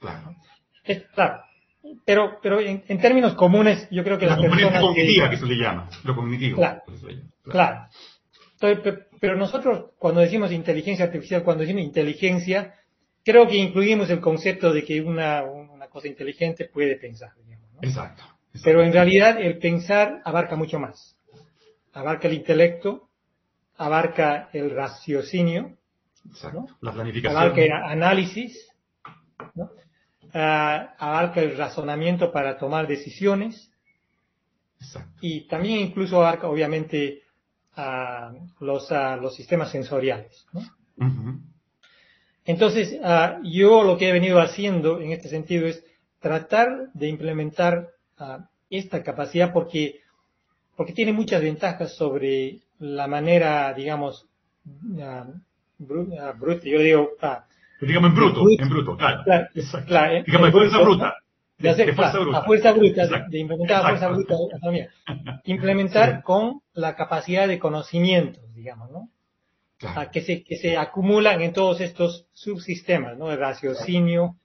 [0.00, 0.34] Claro.
[0.82, 1.44] Es, claro.
[2.04, 4.80] Pero, pero en, términos comunes, yo creo que la, la persona.
[4.80, 5.88] cognitiva que, se le llama.
[6.04, 6.56] Lo cognitivo.
[6.56, 6.82] claro.
[7.44, 7.88] claro
[9.20, 12.74] pero nosotros cuando decimos inteligencia artificial, cuando decimos inteligencia,
[13.24, 15.44] creo que incluimos el concepto de que una,
[15.90, 17.30] cosa inteligente puede pensar.
[17.80, 18.22] exacto,
[18.62, 21.16] Pero en realidad el pensar abarca mucho más.
[21.92, 23.08] Abarca el intelecto,
[23.76, 25.76] abarca el raciocinio,
[26.80, 27.42] la planificación.
[27.42, 28.71] abarca el análisis,
[30.32, 33.70] abarca el razonamiento para tomar decisiones.
[35.20, 37.22] Y también incluso abarca obviamente
[37.76, 40.46] a los, a los sistemas sensoriales.
[42.44, 45.84] Entonces, ah, yo lo que he venido haciendo en este sentido es
[46.20, 47.88] tratar de implementar
[48.70, 50.00] esta capacidad porque,
[50.76, 54.26] porque tiene muchas ventajas sobre la manera, digamos,
[54.64, 55.24] uh,
[55.78, 57.10] bruta, yo digo,
[57.86, 59.22] digamos en bruto, en bruto, claro.
[60.26, 61.14] digamos en fuerza bruta
[61.62, 64.90] de hacer a fuerza bruta, de, implementar fuerza bruta autonomía.
[65.44, 69.08] Implementar con la capacidad de conocimiento, digamos, ¿no?
[70.12, 73.30] que, se, que se acumulan en todos estos subsistemas, ¿no?
[73.30, 74.36] El raciocinio,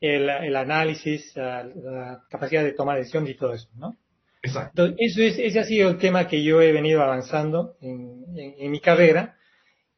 [0.00, 3.96] el, el, análisis, la capacidad de tomar decisiones y todo eso, ¿no?
[4.42, 4.86] Exacto.
[4.86, 8.70] Entonces, eso es, ese ha sido el tema que yo he venido avanzando en, en
[8.70, 9.36] mi carrera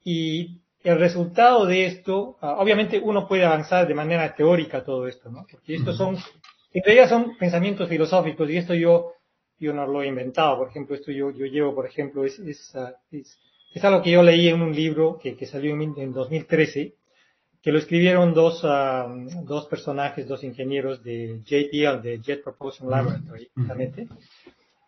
[0.04, 5.30] y el resultado de esto, ah, obviamente uno puede avanzar de manera teórica todo esto,
[5.30, 5.46] ¿no?
[5.50, 6.16] Porque estos son,
[6.74, 9.12] en realidad son pensamientos filosóficos y esto yo,
[9.58, 12.76] yo no lo he inventado, por ejemplo, esto yo, yo llevo, por ejemplo, es, es,
[12.76, 13.38] ah, es,
[13.72, 16.94] es algo que yo leí en un libro que, que salió en, en, 2013,
[17.62, 23.48] que lo escribieron dos, uh, dos personajes, dos ingenieros de JPL, de Jet Propulsion Laboratory,
[23.54, 24.06] justamente,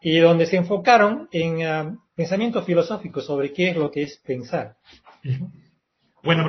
[0.02, 4.76] y donde se enfocaron en pensamiento filosófico sobre qué es lo que es pensar.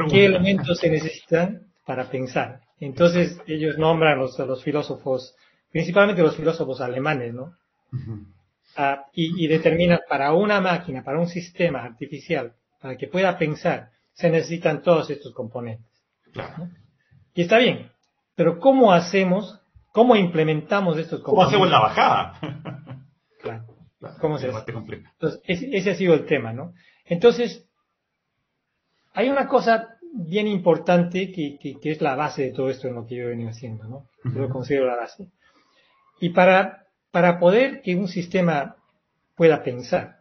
[0.09, 2.61] ¿Qué elementos se necesitan para pensar?
[2.79, 5.35] Entonces ellos nombran los, a los filósofos,
[5.71, 7.53] principalmente los filósofos alemanes, ¿no?
[8.75, 14.29] Ah, y, determinan para una máquina, para un sistema artificial, para que pueda pensar, se
[14.29, 15.87] necesitan todos estos componentes.
[17.33, 17.91] Y está bien,
[18.35, 19.59] pero ¿cómo hacemos,
[19.91, 21.57] cómo implementamos estos componentes?
[21.57, 22.39] ¿Cómo hacemos la bajada?
[23.41, 23.65] claro.
[24.19, 24.71] ¿Cómo se hace?
[24.71, 26.73] Entonces, ese ha sido el tema, ¿no?
[27.05, 27.66] Entonces,
[29.17, 33.15] hay una cosa bien importante que, es la base de todo esto en lo que
[33.15, 34.07] yo he venido haciendo, ¿no?
[34.23, 35.31] Yo lo considero la base.
[36.19, 38.75] Y para, para poder que un sistema
[39.35, 40.19] pueda pensar,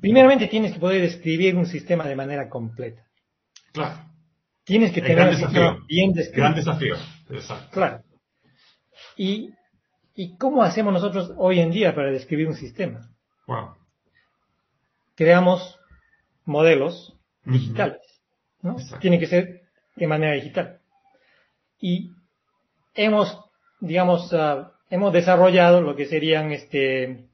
[0.00, 3.04] primeramente tienes que poder describir un sistema de manera completa.
[3.72, 4.00] Claro.
[4.64, 6.40] tienes que tener un sistema bien descrito.
[6.40, 6.96] Gran desafío,
[7.28, 7.68] exacto.
[7.70, 8.02] Claro.
[9.16, 9.54] Y,
[10.16, 13.08] ¿Y cómo hacemos nosotros hoy en día para describir un sistema?
[13.46, 13.76] Wow.
[15.14, 15.78] Creamos
[16.44, 18.00] modelos digitales,
[18.62, 18.76] ¿no?
[19.00, 19.62] Tiene que ser
[19.96, 20.80] de manera digital.
[21.80, 22.10] Y
[22.94, 23.38] hemos,
[23.80, 27.28] digamos, uh, hemos desarrollado lo que serían este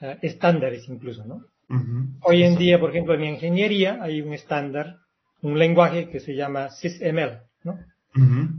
[0.00, 1.44] uh, estándares incluso, ¿no?
[2.22, 4.98] Hoy en día, por ejemplo, en mi ingeniería hay un estándar,
[5.40, 7.78] un lenguaje que se llama SysML, ¿no?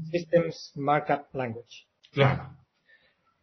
[0.10, 1.86] Systems Markup Language.
[2.12, 2.58] Claro.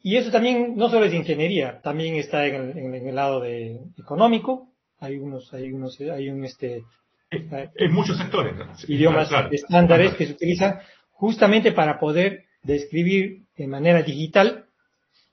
[0.02, 3.78] Y eso también no solo es ingeniería, también está en el, en el lado de
[3.98, 4.72] económico.
[4.98, 6.82] Hay unos, hay unos, hay un este.
[7.30, 8.54] En muchos sectores.
[8.88, 10.80] Idiomas estándares que se utilizan
[11.12, 14.66] justamente para poder describir de manera digital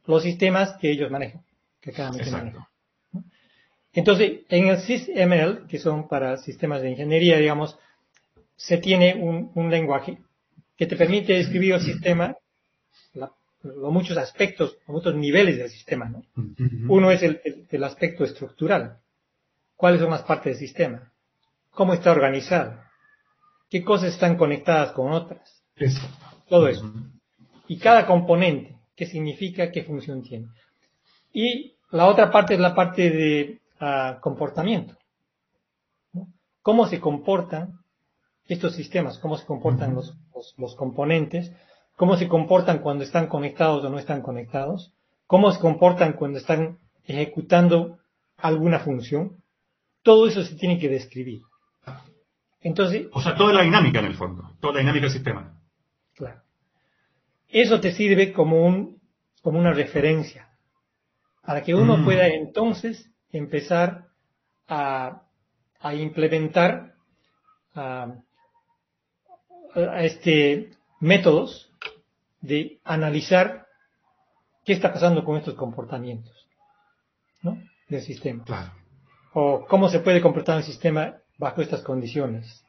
[0.05, 1.41] los sistemas que ellos manejan,
[1.81, 2.69] que cada mente maneja.
[3.93, 7.79] Entonces, en el SysML, que son para sistemas de ingeniería, digamos,
[8.55, 10.19] se tiene un, un lenguaje
[10.77, 12.35] que te permite describir el sistema,
[13.13, 13.31] la,
[13.63, 16.09] los muchos aspectos, los muchos niveles del sistema.
[16.09, 16.23] ¿no?
[16.89, 18.99] Uno es el, el, el, aspecto estructural.
[19.75, 21.11] ¿Cuáles son las partes del sistema?
[21.77, 22.73] ¿Cómo está organizado?
[23.69, 25.63] ¿Qué cosas están conectadas con otras?
[25.75, 26.01] Eso.
[26.49, 26.91] Todo eso.
[27.67, 30.47] Y cada componente, qué significa, qué función tiene.
[31.31, 34.95] Y la otra parte es la parte de uh, comportamiento.
[36.13, 36.29] ¿no?
[36.63, 37.73] ¿Cómo se comportan
[38.47, 39.19] estos sistemas?
[39.19, 41.51] ¿Cómo se comportan los, los, los, componentes?
[41.95, 44.95] ¿Cómo se comportan cuando están conectados o no están conectados?
[45.27, 47.99] ¿Cómo se comportan cuando están ejecutando
[48.35, 49.43] alguna función?
[50.01, 51.43] Todo eso se tiene que describir.
[52.61, 55.59] Entonces, o sea, toda la dinámica en el fondo, toda la dinámica del sistema.
[56.15, 56.41] Claro.
[57.47, 58.97] Eso te sirve como un
[59.41, 60.49] como una referencia
[61.41, 62.03] para que uno mm.
[62.03, 64.07] pueda entonces empezar
[64.67, 65.21] a,
[65.79, 66.95] a implementar
[67.73, 68.15] a,
[69.73, 71.71] a este, métodos
[72.41, 73.67] de analizar
[74.65, 76.47] qué está pasando con estos comportamientos
[77.41, 77.57] ¿no?
[77.87, 78.43] del sistema.
[78.43, 78.73] Claro.
[79.33, 82.63] O cómo se puede comportar el sistema bajo estas condiciones.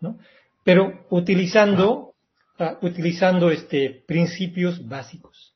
[0.00, 0.18] ¿no?
[0.64, 2.14] Pero utilizando,
[2.58, 5.54] uh, utilizando este, principios básicos.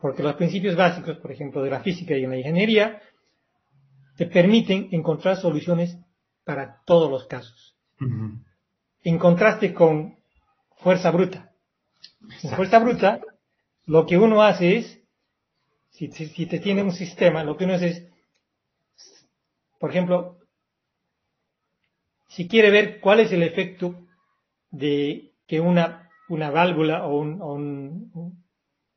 [0.00, 3.00] Porque los principios básicos, por ejemplo, de la física y en la ingeniería,
[4.16, 5.96] te permiten encontrar soluciones
[6.44, 7.76] para todos los casos.
[8.00, 8.44] Uh -huh.
[9.02, 10.18] En contraste con
[10.78, 11.52] fuerza bruta.
[12.42, 13.20] En fuerza bruta,
[13.86, 15.00] lo que uno hace es,
[15.90, 18.08] si, si, si, te tiene un sistema, lo que uno hace es,
[19.78, 20.38] por ejemplo,
[22.34, 24.06] si quiere ver cuál es el efecto
[24.70, 28.44] de que una, una válvula o un, o un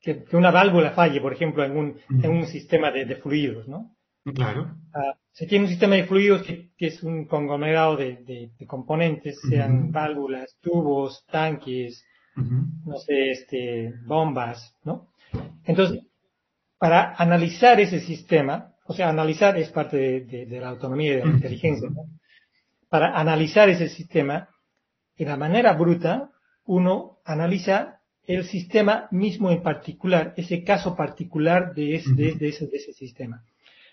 [0.02, 3.67] que, que, una válvula falle, por ejemplo, en un, en un sistema de, de, fluidos,
[3.67, 3.95] ¿no?
[4.34, 4.76] Claro.
[4.93, 8.65] Uh, se tiene un sistema de fluidos que, que es un conglomerado de, de, de
[8.65, 9.50] componentes, uh -huh.
[9.50, 12.04] sean válvulas, tubos, tanques,
[12.36, 12.86] uh -huh.
[12.86, 15.10] no sé, este, bombas, ¿no?
[15.65, 16.02] Entonces,
[16.80, 21.26] para analizar ese sistema, o sea, analizar es parte de, de la autonomía y de
[21.26, 22.04] la inteligencia, ¿no?
[22.89, 24.50] Para analizar ese sistema,
[25.17, 26.32] de la manera bruta,
[26.65, 32.67] uno analiza el sistema mismo en particular, ese caso particular de ese, de, de ese,
[32.67, 33.43] de ese sistema.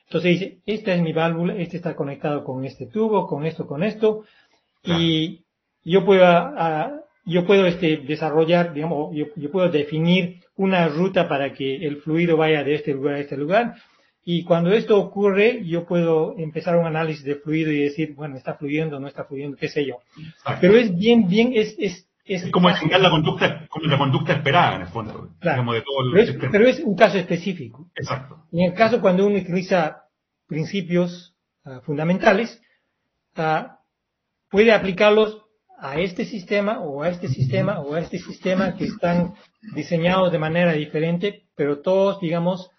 [0.07, 3.83] Entonces dice, esta es mi válvula, este está conectado con este tubo, con esto, con
[3.83, 4.25] esto,
[4.83, 5.45] y
[5.83, 11.53] yo puedo, a, yo puedo este, desarrollar, digamos, yo, yo, puedo definir una ruta para
[11.53, 13.75] que el fluido vaya de este lugar a este lugar,
[14.25, 18.55] y cuando esto ocurre, yo puedo empezar un análisis de fluido y decir, bueno, está
[18.55, 19.99] fluyendo, no está fluyendo, qué sé yo.
[20.17, 20.59] Exacto.
[20.61, 24.77] Pero es bien, bien, es, es es, como indicar la conducta, como la conducta esperada
[24.77, 25.29] en el fondo.
[25.41, 25.57] Claro.
[25.57, 27.91] Digamos, de todo pero, es, pero, es, un caso específico.
[27.95, 28.47] Exacto.
[28.51, 30.05] En el caso cuando uno utiliza
[30.47, 32.63] principios uh, fundamentales,
[33.37, 33.69] uh,
[34.49, 35.43] puede aplicarlos
[35.79, 39.35] a este sistema o a este sistema o a este sistema que están
[39.75, 42.71] diseñados de manera diferente, pero todos, digamos,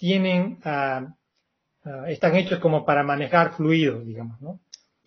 [0.00, 4.58] tienen, uh, están hechos como para manejar fluidos, digamos, ¿no?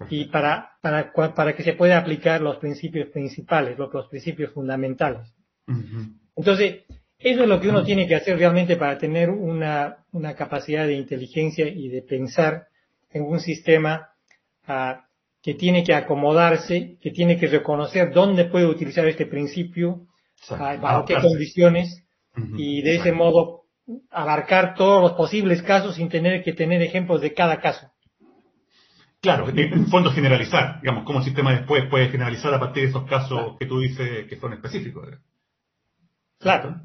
[0.10, 5.34] y para, para, para que se pueda aplicar los principios principales, los, los principios fundamentales.
[5.68, 6.14] Uh -huh.
[6.36, 6.84] Entonces,
[7.18, 10.94] eso es lo que uno tiene que hacer realmente para tener una, una capacidad de
[10.94, 12.68] inteligencia y de pensar
[13.12, 14.10] en un sistema
[14.68, 15.02] uh,
[15.42, 20.06] que tiene que acomodarse, que tiene que reconocer dónde puede utilizar este principio,
[20.52, 22.04] uh, bajo qué condiciones,
[22.38, 22.60] uh -huh.
[22.60, 23.63] y de ese modo
[24.12, 27.92] abarcar todos los posibles casos sin tener que tener ejemplos de cada caso.
[29.22, 33.06] Claro, en fondo generalizar, digamos, cómo el sistema después puede generalizar a partir de esos
[33.06, 33.58] casos claro.
[33.58, 35.08] que tú dices que son específicos.
[36.40, 36.82] Claro.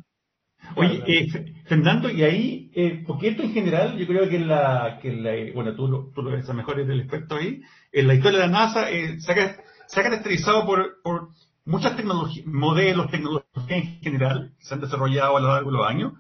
[0.77, 1.27] Oye, eh,
[1.67, 5.75] Fernando, y ahí, eh, porque esto en general, yo creo que la, que la bueno,
[5.75, 9.21] tú, tú lo ves mejor del experto ahí, en la historia de la NASA, eh,
[9.21, 9.57] saca,
[9.87, 11.31] se ha caracterizado por, por
[11.65, 15.87] muchas tecnologías, modelos, tecnologías en general, que se han desarrollado a lo largo de los
[15.89, 16.13] años.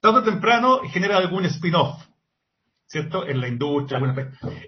[0.00, 2.02] Tarde o temprano genera algún spin-off,
[2.86, 3.26] ¿cierto?
[3.26, 4.00] En la industria,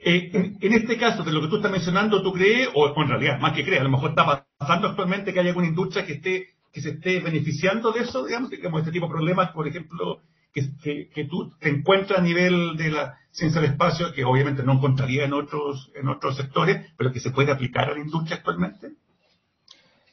[0.03, 3.39] eh, en, este caso, de lo que tú estás mencionando, ¿tú crees, o, en realidad,
[3.39, 6.49] más que crees, a lo mejor está pasando actualmente que hay alguna industria que esté
[6.73, 11.09] que se esté beneficiando de eso, digamos, digamos este tipo de problemas, por ejemplo, que,
[11.09, 15.25] que, tú te encuentras a nivel de la ciencia del espacio, que obviamente no encontraría
[15.25, 18.93] en otros, en otros sectores, pero que se puede aplicar a la industria actualmente?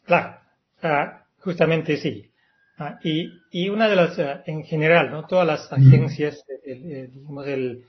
[0.05, 0.37] Claro,
[0.83, 2.31] uh, justamente sí.
[2.79, 5.25] Uh, y, y, una de las, uh, en general, ¿no?
[5.25, 7.83] Todas las agencias, el, el, digamos, el,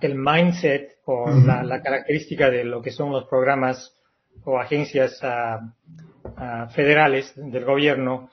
[0.00, 3.96] el mindset o la, la, característica de lo que son los programas
[4.44, 5.20] o agencias
[6.74, 8.30] federales del gobierno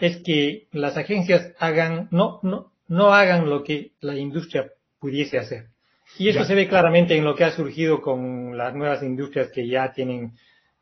[0.00, 5.68] es que las agencias hagan, no, no, no hagan lo que la industria pudiese hacer.
[6.18, 6.44] Y eso ya.
[6.44, 10.32] se ve claramente en lo que ha surgido con las nuevas industrias que ya tienen,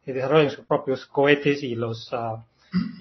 [0.05, 2.42] que desarrollan sus propios cohetes y los, uh,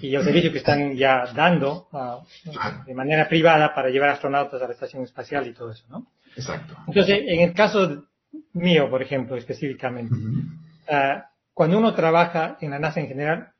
[0.00, 4.66] y el servicio que están ya dando uh, de manera privada para llevar astronautas a
[4.66, 6.06] la estación espacial y todo eso, ¿no?
[6.36, 6.76] Exacto.
[6.86, 8.04] Entonces, en el caso
[8.52, 11.18] mío, por ejemplo, específicamente, uh -huh.
[11.18, 11.22] uh,
[11.54, 13.52] cuando uno trabaja en la NASA en general,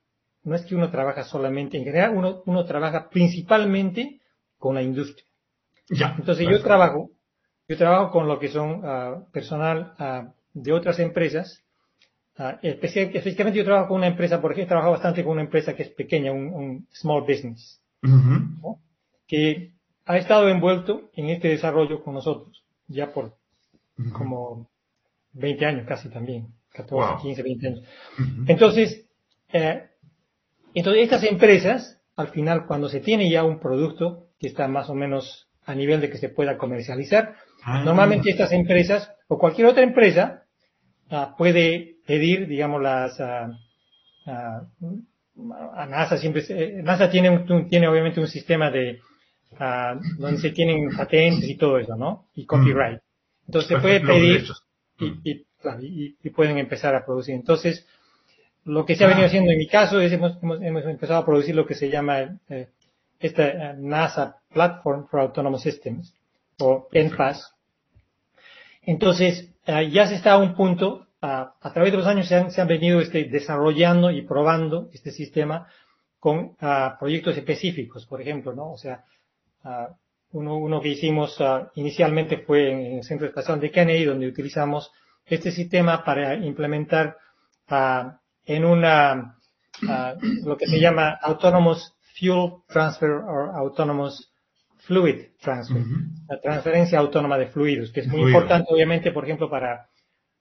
[0.45, 4.21] no es que uno trabaja solamente, en general uno, uno trabaja principalmente
[4.59, 5.27] con la industria.
[5.89, 7.11] Ya, Entonces yo trabajo,
[7.69, 11.63] yo trabajo con lo que son uh, personal uh, de otras empresas,
[12.39, 15.83] uh, específicamente yo trabajo con una empresa, por ejemplo, trabajo bastante con una empresa que
[15.85, 18.61] es pequeña, un, un small business, uh -huh.
[18.63, 18.79] ¿no?
[19.27, 19.73] que
[20.07, 23.31] ha estado envuelto en este desarrollo con nosotros, ya por uh
[23.99, 24.13] -huh.
[24.13, 24.69] como
[25.33, 27.23] 20 años casi también, 14, wow.
[27.23, 27.81] 15, 20 años.
[27.81, 28.45] Uh -huh.
[28.49, 29.07] Entonces,
[29.53, 29.89] eh,
[30.75, 34.95] entonces, estas empresas, al final, cuando se tiene ya un producto que está más o
[34.95, 37.83] menos a nivel de que se pueda comercializar, ah.
[37.85, 40.45] normalmente estas empresas o cualquier otra empresa
[41.13, 43.55] uh, puede pedir, digamos, las uh,
[45.75, 49.01] a NASA siempre se, NASA tiene un, tiene obviamente un sistema de
[50.19, 52.27] donde se tienen patentes y todo eso, ¿no?
[52.35, 53.01] Y copyright.
[53.47, 54.45] Entonces se puede pedir
[54.99, 55.47] y, y,
[55.81, 57.35] y, y pueden empezar a producir.
[57.35, 57.87] Entonces,
[58.65, 61.27] lo que se ha venido haciendo en mi caso es hemos, hemos, hemos empezado a
[61.27, 62.69] producir lo que se llama eh,
[63.21, 66.15] esta eh, NASA Platform for Autonomous Systems
[66.59, 67.55] o NPAS.
[68.83, 72.37] Entonces, eh, ya se está a un punto, a, a través de los años se
[72.37, 75.69] han, se han venido este, desarrollando y probando este sistema
[76.19, 78.71] con uh, proyectos específicos, por ejemplo, ¿no?
[78.71, 79.05] O sea,
[79.65, 79.93] uh,
[80.33, 84.93] uno, uno que hicimos uh, inicialmente fue en el Centro Espacial de Kennedy, donde utilizamos
[85.27, 87.17] este sistema para implementar
[88.45, 89.37] en una,
[90.45, 94.32] lo que se llama Autonomous Fuel Transfer o Autonomous
[94.87, 96.27] Fluid Transfer, uh -huh.
[96.29, 98.39] la transferencia autónoma de fluidos, que es muy Fluido.
[98.39, 99.87] importante obviamente, por ejemplo, para,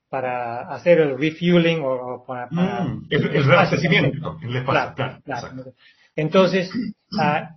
[0.08, 5.20] para hacer el refueling o, o para, para mm, el, el reabastecimiento, el espacio, claro,
[5.24, 5.72] claro, claro.
[6.16, 6.70] Entonces,
[7.18, 7.56] a,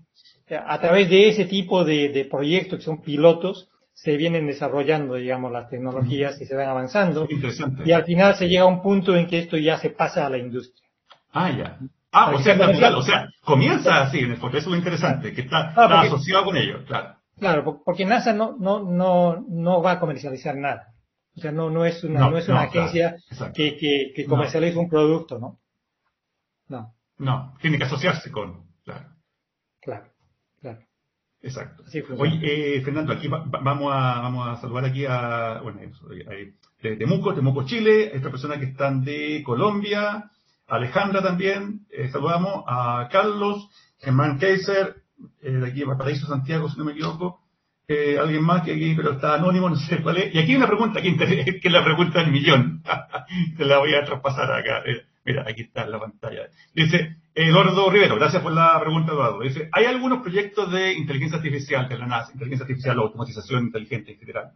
[0.65, 5.51] a, través de ese tipo de, de proyectos que son pilotos, se vienen desarrollando, digamos,
[5.51, 7.27] las tecnologías y se van avanzando.
[7.29, 7.83] Interesante.
[7.85, 10.29] Y al final se llega a un punto en que esto ya se pasa a
[10.29, 10.87] la industria.
[11.31, 11.79] Ah, ya.
[12.17, 15.33] Ah, o sea, natural, o sea, comienza así en el fondo, eso es lo interesante,
[15.33, 17.17] que está, ah, porque, está asociado con ello, claro.
[17.37, 20.93] Claro, porque NASA no, no, no, no va a comercializar nada.
[21.35, 24.13] O sea, no, no es una, no, no es una no, agencia claro, que, que,
[24.15, 25.59] que comercializa un producto, ¿no?
[26.69, 26.95] No.
[27.17, 29.09] No, tiene que asociarse con, claro.
[29.81, 30.05] Claro,
[30.61, 30.79] claro.
[31.41, 31.83] Exacto.
[32.17, 37.35] Oye, eh, Fernando, aquí va, vamos, a, vamos a saludar aquí a, bueno, de Temuco,
[37.35, 40.31] Temuco, Chile, a esta persona que están de Colombia,
[40.67, 44.95] Alejandra también, eh, saludamos a Carlos, Germán Kaiser,
[45.41, 47.45] eh, de aquí de Valparaíso, Santiago, si no me equivoco,
[47.87, 50.33] eh, alguien más que aquí, pero está anónimo, no sé cuál es.
[50.33, 51.15] Y aquí hay una pregunta que,
[51.61, 52.83] que es la pregunta del millón.
[53.57, 54.79] Te la voy a traspasar acá.
[54.85, 56.47] Eh, mira, aquí está en la pantalla.
[56.73, 59.41] Dice, Eduardo Rivero, gracias por la pregunta, Eduardo.
[59.41, 64.19] Dice, ¿hay algunos proyectos de inteligencia artificial de la NASA, inteligencia artificial automatización inteligente en
[64.19, 64.51] general,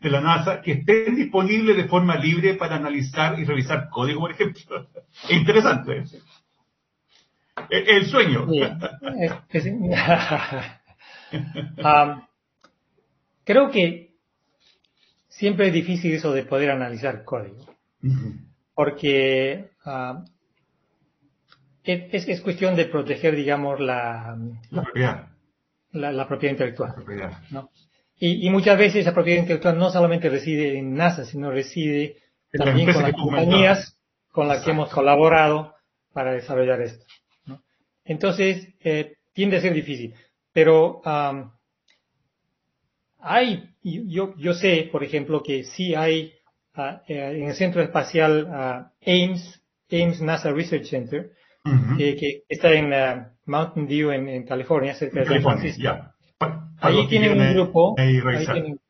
[0.00, 4.32] de la NASA, que estén disponibles de forma libre para analizar y revisar código, por
[4.32, 4.88] ejemplo?
[5.24, 6.04] Es interesante.
[7.70, 8.46] El, el sueño.
[8.48, 9.70] Sí.
[11.78, 12.22] um,
[13.44, 14.14] creo que
[15.28, 17.64] siempre es difícil eso de poder analizar código.
[18.74, 20.22] Porque uh,
[21.82, 24.36] es, es cuestión de proteger, digamos, la,
[24.70, 25.28] la propiedad.
[25.92, 26.90] La, la propiedad intelectual.
[26.90, 27.42] La propiedad.
[27.50, 27.70] ¿no?
[28.18, 32.16] Y, y, muchas veces esa propiedad intelectual no solamente reside en NASA, sino reside
[32.52, 33.98] en también con las compañías
[34.32, 35.74] con las que hemos colaborado
[36.12, 37.04] para desarrollar esto.
[37.46, 37.62] ¿no?
[38.04, 40.14] Entonces, eh, tiende a ser difícil.
[40.52, 41.50] Pero um,
[43.20, 46.32] hay, yo, yo sé, por ejemplo, que sí hay
[46.76, 49.62] uh, en el Centro Espacial uh, Ames,
[49.92, 51.32] Ames NASA Research Center,
[51.98, 55.82] que, está en uh, Mountain View, en, California, cerca de San Francisco.
[56.80, 57.94] Ahí tienen un grupo.
[57.98, 58.80] Ahí tienen,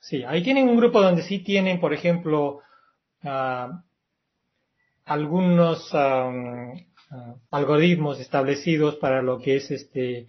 [0.00, 2.60] sí, ahí tienen un grupo donde sí tienen, por ejemplo,
[3.22, 3.78] uh,
[5.04, 10.26] algunos um, uh, algoritmos establecidos para lo que es este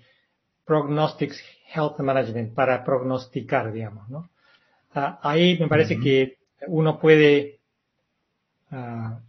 [0.66, 1.42] Prognostics
[1.74, 4.30] Health Management, para prognosticar, digamos, ¿no?
[5.22, 6.38] ahí me parece que
[6.68, 7.60] uno puede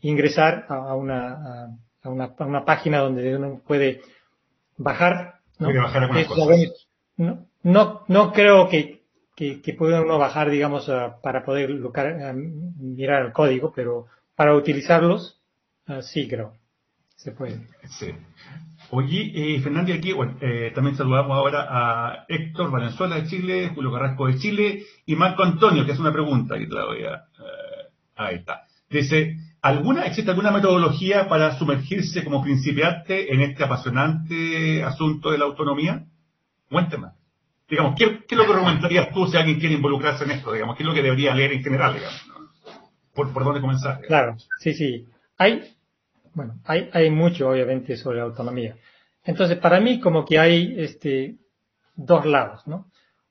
[0.01, 1.73] ingresar a, una,
[2.03, 4.01] a, una, a, una, página donde uno puede
[4.77, 5.41] bajar.
[5.59, 5.69] ¿no?
[5.75, 6.09] bajar
[7.17, 9.03] no, no, no, creo que,
[9.35, 10.91] que, que, pueda uno bajar, digamos,
[11.23, 11.71] para poder
[12.79, 15.41] mirar el código, pero para utilizarlos,
[16.03, 16.55] sí creo.
[17.17, 17.67] Se puede.
[17.99, 18.13] Sí.
[18.91, 24.27] Oye, eh, Fernando, aquí eh, también saludamos ahora a Héctor Valenzuela de Chile, Julio Carrasco
[24.29, 27.15] de Chile y Marco Antonio, que es una pregunta que te la voy a...
[27.15, 28.63] Eh, ahí está.
[28.89, 35.47] Dice, ¿alguna, ¿existe alguna metodología para sumergirse como principiante en este apasionante asunto de la
[35.47, 36.05] autonomía?
[36.71, 37.09] Cuénteme.
[37.69, 40.53] Digamos, ¿qué, ¿qué, es lo que recomendarías tú si alguien quiere involucrarse en esto?
[40.53, 41.95] Digamos, ¿qué es lo que debería leer en general?
[41.95, 42.27] Digamos,
[43.13, 44.01] ¿Por, ¿Por dónde comenzar?
[44.03, 45.07] Claro, sí, sí.
[45.39, 45.75] Hay,
[46.35, 48.77] bueno, hay, hay mucho, obviamente, sobre autonomía.
[49.25, 51.37] Entonces, para mí, como que hay este,
[51.97, 52.91] dos lados, ¿no?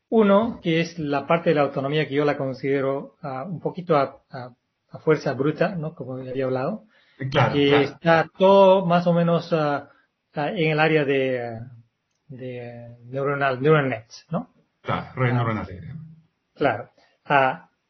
[0.10, 3.96] Uno, que es la parte de la autonomía que yo la considero uh, un poquito
[3.96, 4.50] a, a,
[4.92, 5.96] a, fuerza bruta, ¿no?
[5.96, 6.84] Como había hablado.
[7.32, 9.84] Claro, que está todo más o menos uh,
[10.36, 11.60] en el área de,
[12.28, 14.50] de neuronal, neural nets, ¿no?
[14.82, 15.84] Claro, redes neuronales.
[16.56, 16.90] Claro.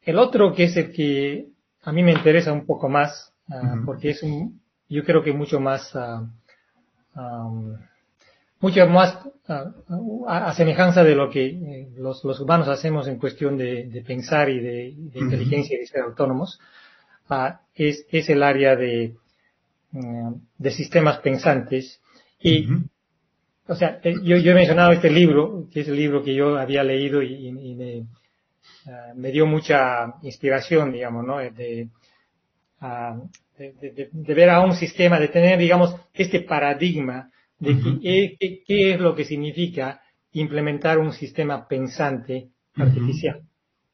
[0.02, 1.48] el otro, que es el que
[1.82, 3.84] a mí me interesa un poco más, uh -huh.
[3.84, 6.26] porque es un, yo creo que mucho más, uh,
[7.20, 7.76] um,
[8.60, 9.18] mucho más
[9.48, 13.86] uh, a, a, semejanza de lo que eh, los, los, humanos hacemos en cuestión de,
[13.88, 15.78] de pensar y de, de inteligencia -huh.
[15.78, 16.60] y de ser autónomos,
[17.30, 19.14] uh, es, es el área de,
[20.58, 22.00] de sistemas pensantes.
[22.40, 22.88] Y, -huh.
[23.68, 26.56] O sea, eh, yo, yo, he mencionado este libro, que es el libro que yo
[26.56, 28.06] había leído y, y me,
[29.14, 31.38] me, dio mucha inspiración, digamos, ¿no?
[31.38, 31.88] De, de,
[33.58, 38.00] de, de, ver a un sistema, de tener, digamos, este paradigma de uh -huh.
[38.38, 40.02] qué, qué, es lo que significa
[40.32, 43.38] implementar un sistema pensante artificial.
[43.38, 43.48] Uh -huh.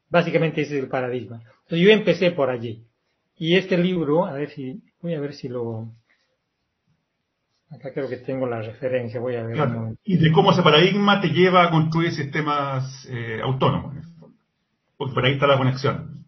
[0.09, 1.41] Básicamente ese es el paradigma.
[1.63, 2.83] Entonces yo empecé por allí.
[3.37, 5.91] Y este libro, a ver si, voy a ver si lo,
[7.73, 9.55] acá creo que tengo la referencia, voy a ver.
[9.55, 9.95] Claro.
[10.03, 13.95] Y de cómo ese paradigma te lleva a construir sistemas eh, autónomos.
[14.97, 16.25] Porque por ahí está la conexión.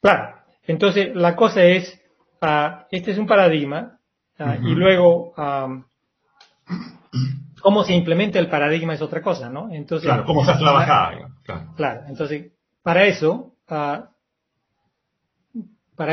[0.00, 0.34] Claro.
[0.66, 2.00] Entonces, la cosa es,
[2.42, 3.98] uh, este es un paradigma,
[4.38, 4.70] uh, uh -huh.
[4.70, 5.84] y luego, um,
[7.60, 9.70] cómo se implementa el paradigma es otra cosa, ¿no?
[9.70, 11.28] Entonces, claro, cómo se ha trabajado.
[11.44, 11.72] Claro.
[11.76, 12.52] claro, entonces,
[12.82, 14.08] para eso, para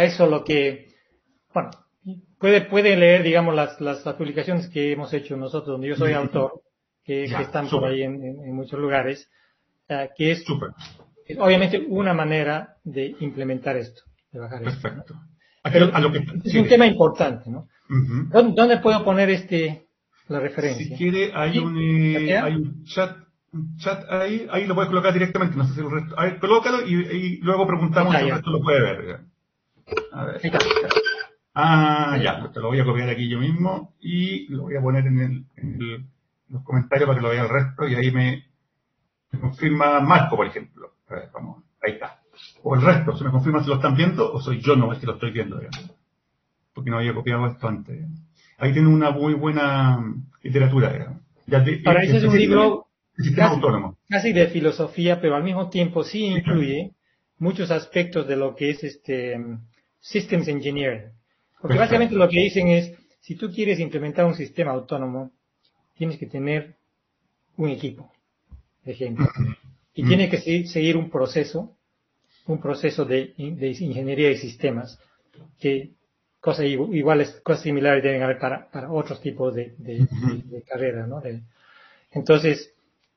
[0.04, 0.90] eso lo que,
[1.54, 1.72] bueno,
[2.42, 6.14] puede, puede leer, digamos, las, las, las, publicaciones que hemos hecho nosotros, donde yo soy
[6.14, 6.62] autor,
[7.06, 7.80] que, ya, que están super.
[7.80, 9.30] por ahí en, en, en, muchos lugares,
[9.90, 10.44] uh, que es,
[11.28, 15.00] es, obviamente una manera de implementar esto de bajar Perfecto.
[15.00, 15.22] Esto, ¿no?
[15.72, 16.58] Pero, a lo que, es sí.
[16.58, 17.68] un tema importante, ¿no?
[17.90, 18.54] Uh -huh.
[18.56, 19.86] ¿Dónde, puedo poner este
[20.28, 20.86] la referencia?
[20.86, 23.16] Si quiere, hay un, eh, hay un chat,
[23.54, 26.88] un chat ahí, ahí lo puedes colocar directamente, no sé si el resto, ahí, colócalo
[26.88, 29.20] y, y luego preguntamos ah, si el resto lo puede ver.
[30.14, 30.42] A ver.
[31.54, 35.06] Ah, ya, te lo voy a copiar aquí yo mismo y lo voy a poner
[35.08, 36.06] en, el, en el,
[36.50, 38.46] los comentarios para que lo vea el resto y ahí me,
[39.32, 40.94] me confirma Marco, por ejemplo.
[41.10, 42.22] A ver, vamos, ahí está
[42.64, 45.00] o el resto, se me confirma si lo están viendo o soy yo no es
[45.00, 45.92] que lo estoy viendo, digamos.
[46.74, 48.06] porque no había copiado esto antes.
[48.58, 50.04] Ahí tiene una muy buena
[50.44, 50.94] literatura.
[50.94, 51.22] Digamos.
[51.48, 52.88] Ya Para eso es un libro
[54.10, 56.92] casi de filosofía, pero al mismo tiempo sí incluye
[57.40, 59.38] muchos aspectos de lo que es este
[60.00, 61.12] Systems Engineering.
[61.62, 65.32] Porque básicamente lo que dicen es, si tú quieres implementar un sistema autónomo,
[65.96, 66.76] tienes que tener
[67.58, 68.12] un equipo,
[68.84, 69.28] de ejemplo.
[69.94, 71.76] Y tiene que seguir un proceso
[72.48, 75.00] un proceso de, de ingeniería de sistemas
[75.60, 75.92] que
[76.40, 81.08] cosas iguales, cosas similares deben haber para, para otros tipos de, de, de, de carreras,
[81.08, 81.22] ¿no?
[82.12, 82.74] entonces,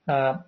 [0.07, 0.39] uh,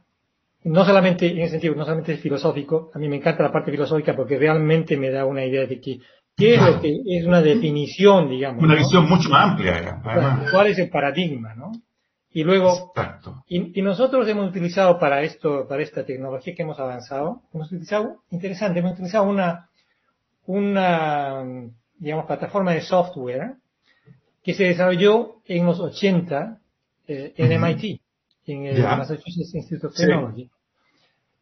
[0.64, 3.70] no solamente en ese sentido, no solamente es filosófico, a mí me encanta la parte
[3.70, 6.00] filosófica porque realmente me da una idea de que
[6.36, 8.62] qué es lo que es una definición, digamos.
[8.62, 8.80] Una ¿no?
[8.80, 10.00] visión mucho más amplia.
[10.04, 10.50] Además.
[10.50, 11.72] ¿Cuál es el paradigma, no?
[12.30, 12.92] Y luego,
[13.48, 18.24] y, y, nosotros hemos utilizado para esto, para esta tecnología que hemos avanzado, hemos utilizado,
[18.30, 19.70] interesante, hemos utilizado una,
[20.44, 21.42] una,
[21.98, 23.54] digamos, plataforma de software
[24.42, 26.60] que se desarrolló en los 80
[27.08, 27.74] eh, en uh -huh.
[27.74, 28.00] MIT,
[28.46, 28.96] en el yeah.
[28.96, 30.44] Massachusetts Institute of Technology.
[30.44, 30.50] Sí.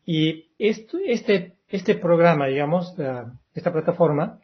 [0.07, 2.95] Y esto, este, este programa, digamos,
[3.53, 4.39] esta plataforma,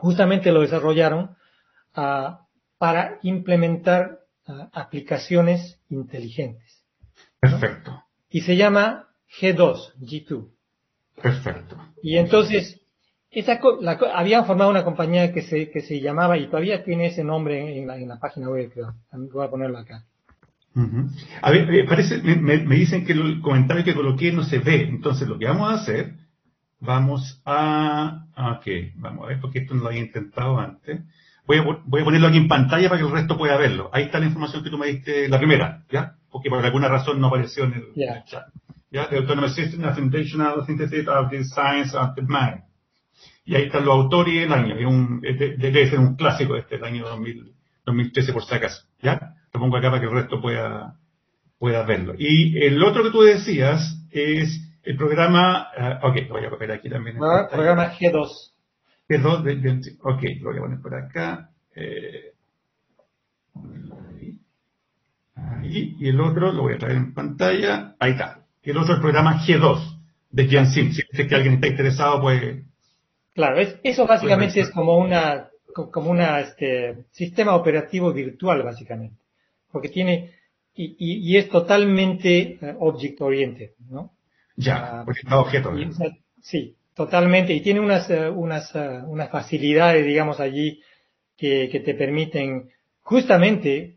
[0.00, 1.36] justamente lo desarrollaron
[1.96, 2.36] uh,
[2.78, 6.82] para implementar ah, aplicaciones inteligentes.
[7.38, 8.04] Perfecto.
[8.30, 9.08] Y se llama
[9.40, 10.48] G2, G2.
[11.22, 11.76] Perfecto.
[12.02, 12.80] Y entonces,
[13.30, 17.24] esa la, habían formado una compañía que se, que se llamaba, y todavía tiene ese
[17.24, 18.94] nombre en la, en la página web, creo.
[19.12, 20.04] Voy a ponerlo acá.
[21.42, 24.82] A ver, parece, me, me, dicen que el comentario que coloqué no se ve.
[24.82, 26.14] Entonces, lo que vamos a hacer,
[26.80, 28.26] vamos a.
[28.36, 28.66] Ok,
[28.96, 31.00] vamos a ver, porque esto no lo había intentado antes.
[31.46, 33.90] Voy a, voy a ponerlo aquí en pantalla para que el resto pueda verlo.
[33.92, 36.14] Ahí está la información que tú me diste, la primera, ¿ya?
[36.30, 38.48] Porque por alguna razón no apareció en el, chat.
[38.90, 39.08] ¿Ya?
[39.08, 42.62] The Autonomous System, a Foundational Synthesis of the Science of the Mind.
[43.44, 44.76] Y ahí están los autores y el año.
[44.76, 47.52] Es un, debe ser un clásico este, el año 2000,
[47.84, 48.84] 2013 por si acaso.
[49.02, 49.34] ¿Ya?
[49.52, 50.96] Lo pongo acá para que el resto pueda,
[51.58, 52.14] pueda verlo.
[52.16, 56.72] Y el otro que tú decías es el programa, uh, ok, lo voy a poner
[56.72, 57.16] aquí también.
[57.22, 58.52] Ah, programa G2.
[59.08, 61.50] G2, de, de, ok, lo voy a poner por acá.
[61.74, 62.32] Eh,
[65.34, 67.96] ahí, y el otro lo voy a traer en pantalla.
[67.98, 68.44] Ahí está.
[68.62, 69.98] El otro es el programa G2
[70.30, 70.92] de Jianxin.
[70.92, 72.64] Si es que alguien está interesado, pues...
[73.34, 75.46] Claro, es, eso básicamente es como una
[75.92, 79.20] como una este, sistema operativo virtual básicamente
[79.70, 80.32] porque tiene,
[80.74, 84.12] y, y, es totalmente uh, object oriented, ¿no?
[84.60, 85.72] Ya, porque está objeto.
[86.40, 90.80] sí, totalmente, y tiene unas, uh, unas, uh, unas facilidades, digamos, allí
[91.36, 92.70] que, que te permiten
[93.02, 93.96] justamente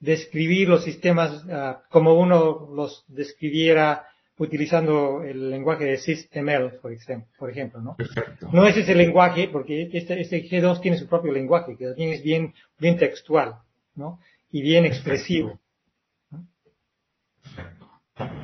[0.00, 1.44] describir los sistemas
[1.90, 4.06] como uno los describiera
[4.38, 7.96] utilizando el lenguaje de SysML, por ejemplo, por ejemplo ¿no?
[7.96, 8.48] Perfecto.
[8.52, 12.22] No es ese lenguaje, porque este, este G2 tiene su propio lenguaje, que también es
[12.22, 13.56] bien, bien textual,
[13.94, 14.18] ¿no?
[14.50, 15.58] y bien expresivo.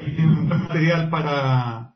[0.06, 1.94] Y tiene un material para,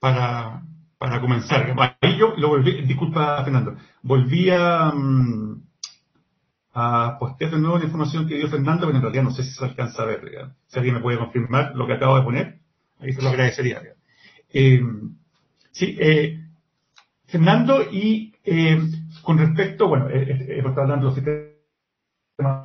[0.00, 0.62] para,
[0.98, 1.74] para comenzar.
[2.00, 5.62] Ahí yo lo volví, disculpa Fernando, volví a, mm,
[6.74, 9.50] a postear de nuevo la información que dio Fernando, pero en realidad no sé si
[9.50, 10.20] se alcanza a ver.
[10.66, 12.58] Si alguien me puede confirmar lo que acabo de poner,
[12.98, 13.80] ahí se lo agradecería.
[14.52, 14.82] Eh,
[15.70, 16.40] sí, eh,
[17.26, 18.80] Fernando, y eh,
[19.22, 21.52] con respecto, bueno, hemos estado hablando de los sistemas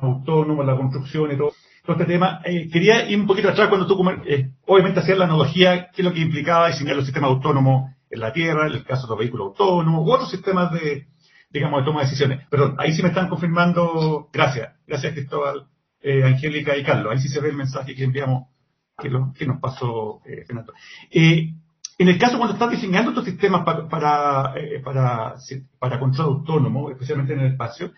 [0.02, 1.52] autónomo, la construcción y todo,
[1.92, 2.40] este tema.
[2.44, 6.04] Eh, quería ir un poquito atrás cuando tú, eh, obviamente, hacías la analogía, qué es
[6.04, 9.18] lo que implicaba diseñar los sistemas autónomos en la Tierra, en el caso de los
[9.18, 11.08] vehículos autónomos, u otros sistemas de,
[11.50, 12.46] digamos, de toma de decisiones.
[12.50, 15.66] Pero ahí sí me están confirmando, gracias, gracias Cristóbal,
[16.00, 18.48] eh, Angélica y Carlos, ahí sí se ve el mensaje que enviamos,
[18.96, 19.10] que,
[19.46, 20.72] nos pasó Fernando.
[21.12, 25.34] en el caso cuando estás diseñando estos sistemas para, para, para,
[25.78, 27.92] para control autónomo, especialmente en el espacio,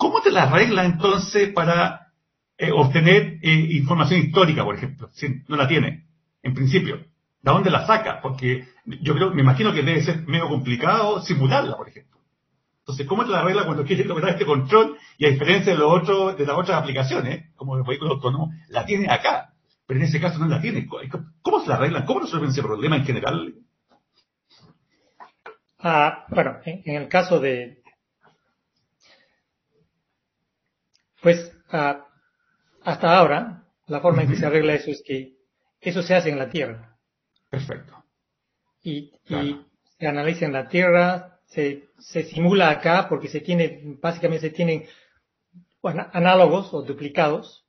[0.00, 2.09] ¿Cómo te la arregla entonces para
[2.60, 5.08] eh, obtener eh, información histórica, por ejemplo?
[5.14, 6.04] Si no la tiene,
[6.42, 6.96] en principio.
[6.96, 8.20] ¿De dónde la saca?
[8.20, 12.20] Porque yo creo, me imagino que debe ser medio complicado simularla, por ejemplo.
[12.80, 14.98] Entonces, ¿cómo te la arregla cuando quieres lograr este control?
[15.16, 19.54] Y a diferencia de, de las otras aplicaciones, como el vehículo autónomo, la tiene acá.
[19.86, 20.86] Pero en ese caso no la tiene.
[21.40, 22.04] ¿Cómo se la arreglan?
[22.04, 23.54] ¿Cómo resuelven ese problema en general?
[25.78, 27.80] Ah, bueno, en, el caso de,
[31.22, 32.06] Pues ah,
[32.92, 35.36] hasta ahora, la forma en que se arregla eso es que
[35.80, 36.96] eso se hace en la Tierra.
[37.48, 38.04] Perfecto.
[38.82, 39.12] Y,
[39.98, 44.84] se analiza en la Tierra, se, se simula acá porque se tiene, básicamente se tienen
[45.82, 47.66] bueno, análogos o duplicados.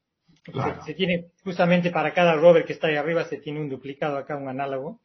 [0.86, 4.38] Se, tiene justamente para cada rover que está ahí arriba se tiene un duplicado acá,
[4.38, 5.00] un análogo,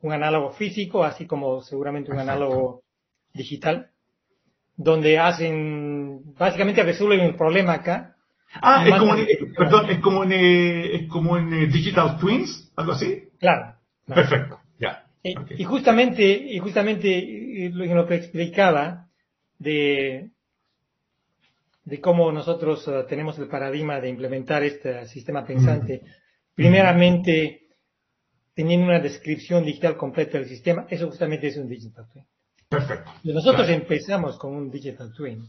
[0.00, 2.82] un análogo físico, así como seguramente un análogo
[3.34, 3.90] digital
[4.76, 8.16] donde hacen, básicamente resuelven un problema acá.
[8.60, 12.92] Ah, es como, en, perdón, es como en, es como en eh, Digital Twins, algo
[12.92, 13.28] así.
[13.38, 13.76] Claro.
[14.06, 15.06] Perfecto, ya.
[15.22, 19.08] Y justamente, y justamente lo que explicaba
[19.58, 20.30] de,
[21.84, 26.02] de cómo nosotros eh, tenemos el paradigma de implementar este sistema pensante,
[26.54, 27.68] primeramente
[28.54, 32.26] teniendo una descripción digital completa del sistema, eso justamente es un digital twin.
[32.68, 33.10] Perfecto.
[33.24, 35.48] Nosotros empezamos con un digital twin,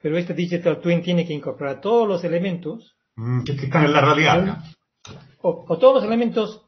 [0.00, 4.00] pero este digital twin tiene que incorporar todos los elementos mm, que están en la
[4.00, 4.64] realidad.
[5.40, 6.66] O, todos los elementos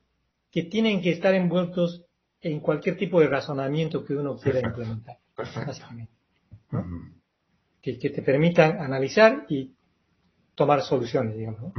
[0.50, 2.04] que tienen que estar envueltos
[2.40, 5.18] en cualquier tipo de razonamiento que uno quiera implementar.
[5.36, 6.12] Básicamente.
[7.80, 9.72] que, te permitan analizar y
[10.54, 11.72] tomar soluciones, digamos.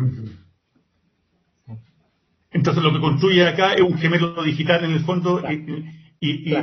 [2.52, 5.86] Entonces lo que construye acá es un gemelo digital en el fondo y,
[6.20, 6.54] ¿Y,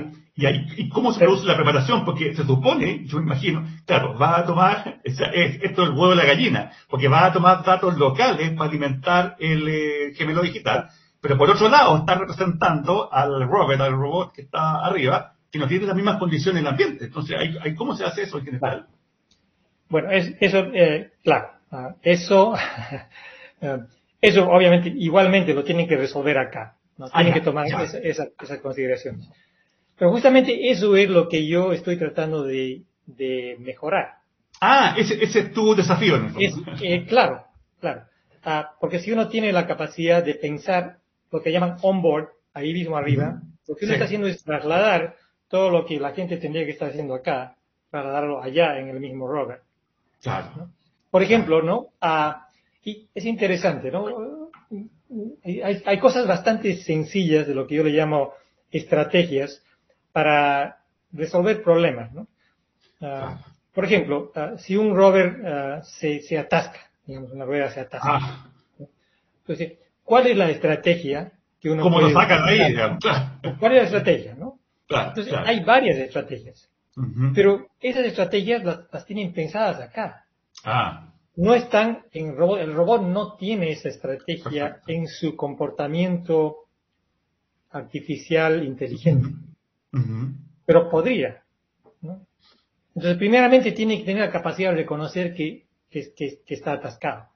[0.93, 2.05] cómo se produce la preparación?
[2.05, 6.17] Porque se supone, yo me imagino, claro, va a tomar, esto es el huevo de
[6.17, 10.89] la gallina, porque va a tomar datos locales para alimentar el eh, gemelo digital,
[11.21, 15.67] pero por otro lado está representando al rover, al robot que está arriba, que no
[15.67, 17.05] tiene las mismas condiciones en el ambiente.
[17.07, 18.87] Entonces, ¿hay, ¿cómo se hace eso en general?
[19.89, 22.55] Bueno, es, eso, eh, claro, ah, eso,
[23.61, 23.79] eh,
[24.21, 26.77] eso obviamente igualmente lo tienen que resolver acá.
[26.99, 27.07] ¿no?
[27.07, 29.29] Ah, Tienen ya, que tomar esa- esa- esas consideraciones.
[29.99, 34.15] Pero justamente eso es lo que yo estoy tratando de, de mejorar.
[34.61, 36.17] Ah, ese, ese es tu desafío.
[36.17, 37.45] en el Es, eh, claro,
[37.81, 38.03] claro.
[38.45, 40.99] Ah, porque si uno tiene la capacidad de pensar
[41.31, 43.95] lo que llaman onboard, ahí mismo arriba, lo que uno Sí.
[43.95, 45.17] está haciendo es trasladar
[45.49, 47.57] todo lo que la gente tendría que estar haciendo acá,
[47.91, 49.61] trasladarlo allá en el mismo rover.
[50.23, 50.69] Claro.
[51.11, 51.89] Por ejemplo, ¿no?
[52.01, 52.47] Ah,
[52.85, 54.07] y es interesante, ¿no?
[55.45, 58.33] Hay, hay cosas bastante sencillas de lo que yo le llamo
[58.71, 59.63] estrategias
[60.19, 60.81] para
[61.13, 62.27] resolver problemas, ¿no?
[63.01, 63.39] Ah,
[63.73, 68.09] por ejemplo, ah, si un rover ah, se, se atasca, digamos, una rueda se atasca,
[68.11, 68.51] Ah,
[69.43, 72.75] entonces, ¿cuál es la estrategia que uno ¿Cómo lo sacan ahí?
[73.61, 74.59] ¿Cuál es la estrategia, no?
[74.89, 75.47] claro, Entonces, claro.
[75.47, 76.69] hay varias estrategias,
[77.33, 80.25] pero esas estrategias las, las tienen pensadas acá.
[80.65, 84.93] Ah, no están en robot, el robot no tiene esa estrategia Perfecto.
[84.93, 86.57] en su comportamiento
[87.71, 89.29] artificial inteligente,
[90.67, 91.43] pero podría.
[92.03, 92.27] ¿no?
[92.95, 97.27] Entonces, primeramente tiene que tener la capacidad de reconocer que, que- que- que está atascado.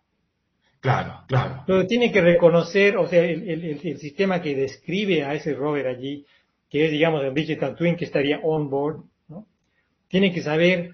[0.80, 1.62] claro, claro.
[1.66, 5.86] Pero tiene que reconocer, o sea, el, el- el- sistema que describe a ese rover
[5.86, 6.26] allí,
[6.68, 9.46] que es, digamos, el Digital Twin que estaría on board, ¿no?
[10.08, 10.92] tiene que saber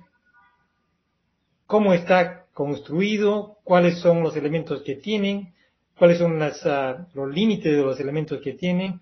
[1.66, 5.54] cómo está construido, cuáles son los elementos que tienen,
[5.96, 9.00] cuáles son las, ah, los límites de los elementos que tienen,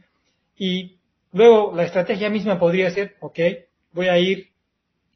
[0.57, 0.96] y
[1.37, 3.39] luego la estrategia misma podría ser, ok,
[3.93, 4.49] voy a ir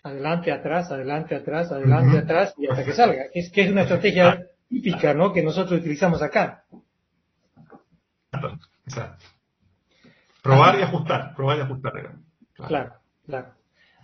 [0.02, 3.24] adelante, atrás, adelante, atrás, adelante, atrás, y hasta que salga.
[3.34, 5.32] Es que es una estrategia típica, ¿no?
[5.32, 6.64] Que nosotros utilizamos acá.
[8.86, 9.24] Exacto.
[10.42, 11.92] Probar y ajustar, probar y ajustar.
[12.54, 12.94] Claro,
[13.26, 13.48] claro.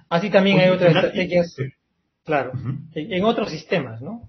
[0.08, 1.64] Así también hay otras estrategias, sí,
[2.24, 2.52] claro,
[2.94, 4.28] en, en otros sistemas, ¿no?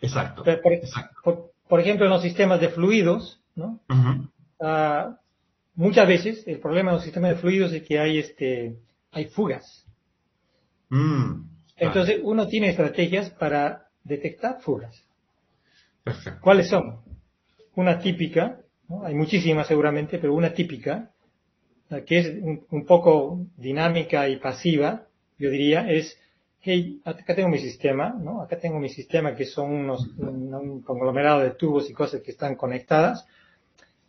[0.00, 0.44] Exacto.
[0.44, 1.20] Por, por- exacto.
[1.24, 3.80] por- por ejemplo, en los sistemas de fluidos, ¿no?
[5.78, 8.76] Muchas veces el problema de los sistemas de fluidos es que hay, este,
[9.12, 9.86] hay fugas.
[10.90, 11.44] Mm.
[11.76, 15.04] Entonces, uno tiene estrategias para detectar fugas.
[16.02, 16.40] Perfecto.
[16.42, 17.00] ¿Cuáles son?
[17.76, 18.58] Una típica,
[18.88, 19.04] ¿no?
[19.06, 21.12] hay muchísimas seguramente, pero una típica,
[22.04, 25.06] que es un, un poco dinámica y pasiva,
[25.38, 26.18] yo diría, es,
[26.60, 28.42] hey, acá tengo mi sistema, ¿no?
[28.42, 32.32] Acá tengo mi sistema que son unos, un, un conglomerado de tubos y cosas que
[32.32, 33.24] están conectadas,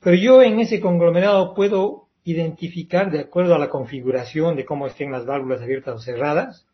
[0.02, 5.12] pero yo en ese conglomerado puedo identificar, de acuerdo a la configuración de cómo estén
[5.12, 6.68] las válvulas abiertas o cerradas,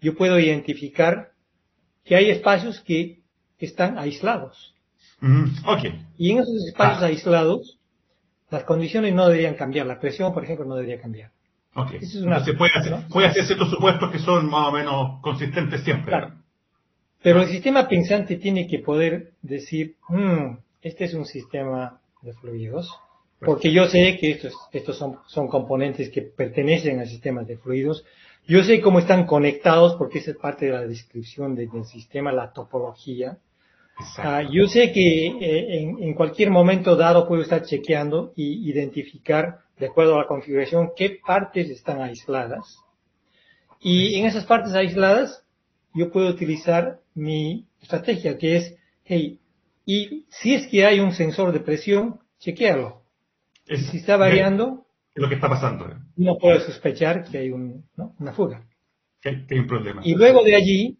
[0.00, 1.32] yo puedo identificar
[2.04, 3.20] que hay espacios que
[3.58, 4.74] están aislados.
[5.22, 5.70] Ujú.
[5.70, 5.84] Ok.
[6.16, 7.06] Y en esos espacios Ah.
[7.06, 7.78] aislados,
[8.50, 9.86] las condiciones no deberían cambiar.
[9.86, 11.30] La presión, por ejemplo, no debería cambiar.
[11.74, 11.92] Ok.
[11.94, 13.08] Esa es una- Entonces puede hacer, ¿no?
[13.08, 16.06] puede hacer ciertos supuestos que son más o menos consistentes siempre.
[16.10, 16.34] Claro.
[17.22, 22.90] Pero el sistema pensante tiene que poder decir, "Hmm, este es un sistema de fluidos,
[23.40, 28.04] porque yo sé que estos, estos son, son componentes que pertenecen al sistema de fluidos.
[28.46, 32.32] Yo sé cómo están conectados, porque esa es parte de la descripción de- del sistema,
[32.32, 33.38] la topología.
[34.18, 39.60] Ah, yo sé que eh, en, en cualquier momento dado puedo estar chequeando y identificar,
[39.78, 42.64] de acuerdo a la configuración, qué partes están aisladas.
[43.80, 45.42] Y en esas partes aisladas,
[45.94, 49.39] yo puedo utilizar mi estrategia, que es, hey,
[49.96, 53.02] y si es que hay un sensor de presión, chequearlo.
[53.66, 55.86] Es- si está variando, Es lo que está pasando.
[56.16, 58.14] uno puede sospechar que hay un- ¿no?
[58.18, 58.66] una fuga.
[59.20, 60.00] Que, hay- que hay un problema.
[60.04, 60.98] Y luego de allí,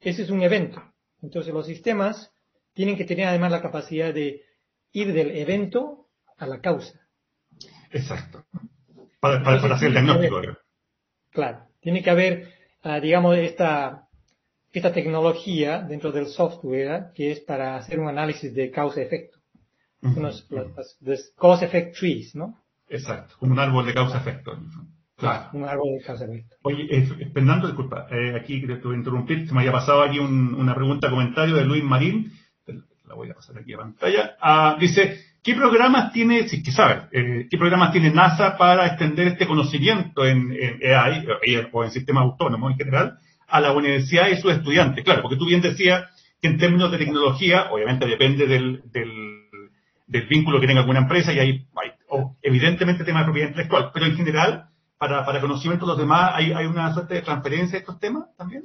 [0.00, 0.82] ese es un evento.
[1.22, 2.32] Entonces los sistemas
[2.74, 4.42] tienen que tener además la capacidad de
[4.92, 6.06] ir del evento
[6.38, 7.00] a la causa.
[7.90, 8.44] Exacto.
[9.20, 10.40] Para, para, para hacer el diagnóstico.
[11.30, 12.48] Claro, tiene que haber,
[12.82, 14.08] ah, digamos, esta,
[14.72, 19.38] esta tecnología dentro del software que es para hacer un análisis de causa-efecto.
[20.02, 20.18] Ujú.
[20.20, 22.56] Unos, las- las- los cause-effect trees, ¿no?
[22.88, 23.34] Exacto.
[23.38, 24.58] Como un árbol de causa-efecto.
[25.16, 25.50] Claro.
[25.52, 26.56] Un árbol de causa-efecto.
[26.62, 30.18] Oye, eh, Fernando, disculpa, eh, aquí te tuve que interrumpir, se me había pasado aquí
[30.18, 32.32] un- una pregunta, comentario de Luis Marín,
[33.06, 37.04] la voy a pasar aquí a pantalla, Ah, dice, ¿qué programas tiene, si que sabes,
[37.12, 41.90] eh, qué programas tiene NASA para extender este conocimiento en, en AI eh, o en
[41.90, 43.18] sistemas autónomos en general
[43.52, 45.04] a la universidad y sus estudiantes?
[45.04, 46.04] Claro, porque tú bien decías
[46.40, 51.38] que en términos de tecnología, obviamente depende del, del, vínculo que tenga alguna empresa y
[51.38, 51.66] hay,
[52.42, 56.52] evidentemente temas de propiedad intelectual, pero en general para, para conocimiento de los demás, ¿hay,
[56.52, 58.64] ¿hay una suerte de transferencia de estos temas también?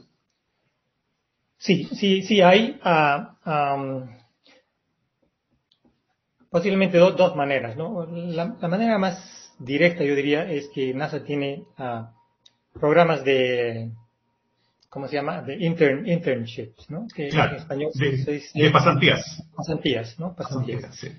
[1.57, 4.09] Sí, sí, sí, hay am,
[6.49, 8.05] posiblemente do- dos maneras, ¿no?
[8.05, 9.17] La, la manera más
[9.59, 12.11] directa, yo diría, es que NASA tiene ah,
[12.79, 13.91] programas de
[14.89, 15.41] ¿cómo se llama?
[15.41, 17.07] De intern, internships, ¿no?
[17.13, 19.43] Que en español de, se dice, pasantías.
[19.55, 20.35] Pasantías, ¿no?
[20.35, 20.95] Pasantías.
[20.95, 21.09] sí.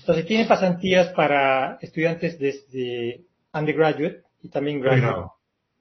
[0.00, 5.30] Entonces tiene pasantías para estudiantes desde undergraduate y también graduate.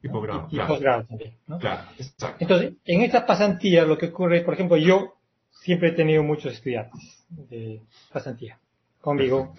[0.01, 0.47] Y posgrado.
[0.51, 1.59] Y, posgrado también, ¿no?
[1.59, 2.37] Claro, exacto.
[2.39, 5.13] Entonces, en estas pasantías lo que ocurre, por ejemplo, yo
[5.61, 7.81] siempre he tenido muchos estudiantes de
[8.11, 8.59] pasantía
[8.99, 9.53] conmigo.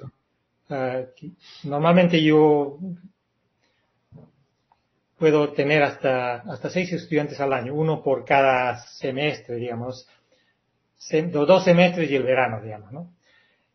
[0.68, 1.06] Uh,
[1.64, 2.78] normalmente yo
[5.18, 10.08] puedo tener hasta, hasta seis estudiantes al año, uno por cada semestre, digamos,
[11.10, 13.10] los dos semestres y el verano, digamos, ¿no?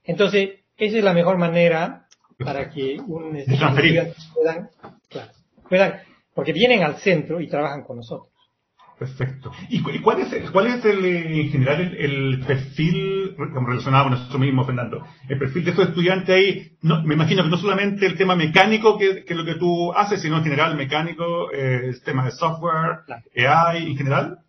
[0.03, 4.69] Entonces, esa es la mejor manera para que un estudiante puedan,
[5.09, 5.31] claro,
[5.67, 5.99] puedan,
[6.33, 8.29] porque vienen al centro y trabajan con nosotros.
[8.97, 9.51] Perfecto.
[9.69, 15.05] ¿Y cuál es, cuál es el, en general el, perfil relacionado con eso mismo, Fernando?
[15.27, 18.97] El perfil de estos estudiantes ahí, no, me imagino que no solamente el tema mecánico
[18.97, 22.31] que, que es lo que tú haces, sino en general mecánico, eh, el tema de
[22.31, 22.99] software,
[23.35, 24.39] AI en general.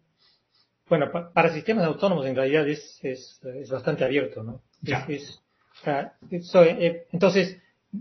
[0.88, 4.61] Bueno, para sistemas autónomos en realidad es, es, es bastante abierto, ¿no?
[5.09, 5.41] Es,
[5.84, 7.59] eh, entonces,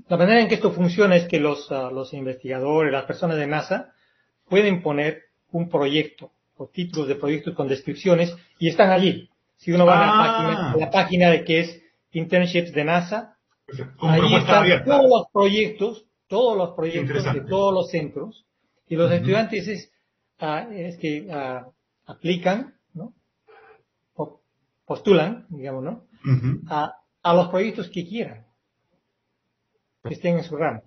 [0.07, 3.47] la manera en que esto funciona es que los, ah, los investigadores, las personas de
[3.47, 3.93] NASA,
[4.47, 9.29] pueden poner un proyecto o títulos de proyectos con descripciones y están allí.
[9.59, 10.17] Si uno va a, la ah.
[10.17, 11.81] página, la página de que es
[12.11, 13.37] Internships de NASA,
[13.99, 18.45] ahí están todos los proyectos, todos los proyectos de todos los centros
[18.87, 19.91] y los estudiantes es,
[20.39, 21.71] ah, es que uh,
[22.05, 23.13] aplican, ¿no?
[24.15, 24.41] O
[24.85, 26.07] postulan, digamos, ¿no?
[26.69, 28.45] a, a los proyectos que quieran,
[30.07, 30.83] que estén en su ramo.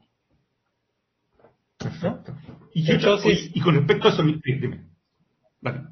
[2.02, 2.24] ¿no?
[2.72, 4.86] Y, Entonces, y, con respecto a eso, dime.
[5.60, 5.82] Vale.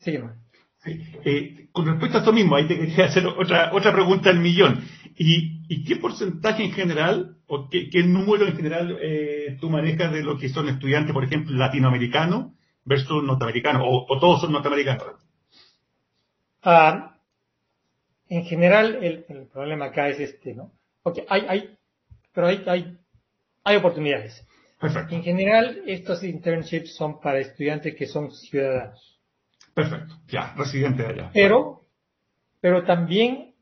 [0.00, 0.18] Sí,
[1.24, 4.84] eh, con respecto a esto mismo, ahí te quería hacer otra, otra pregunta al millón.
[5.16, 10.12] ¿Y, y qué porcentaje en general, o qué, qué número en general eh, tú manejas
[10.12, 12.52] de lo que son estudiantes, por ejemplo, latinoamericanos
[12.84, 15.06] versus norteamericanos, o, o todos son norteamericanos?
[16.62, 17.16] Ah,
[18.28, 20.72] en general, el, el, problema acá es este, ¿no?
[21.02, 21.78] Porque hay, hay,
[22.32, 22.98] pero hay, hay,
[23.64, 24.46] hay oportunidades.
[24.80, 25.14] Perfecto.
[25.14, 29.17] En general, estos internships son para estudiantes que son ciudadanos.
[29.78, 31.30] Perfecto, ya, residentes allá.
[31.32, 31.82] Pero,
[32.60, 33.54] pero también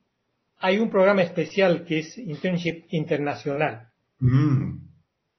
[0.58, 3.88] hay un programa especial que es Internship Internacional.
[4.18, 4.78] Mm.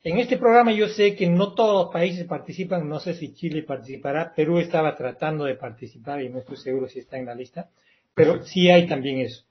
[0.04, 3.64] En este programa yo sé que no todos los países participan, no sé si Chile
[3.64, 7.70] participará, Perú estaba tratando de participar y no estoy seguro si está en la lista,
[8.14, 9.44] pero sí hay también eso.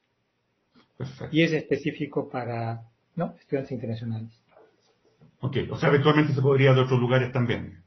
[0.96, 1.28] Perfecto.
[1.36, 2.82] Y es específico para
[3.16, 3.34] ¿no?
[3.40, 4.30] estudiantes internacionales.
[5.40, 7.82] Ok, o sea, eventualmente se podría de otros lugares también.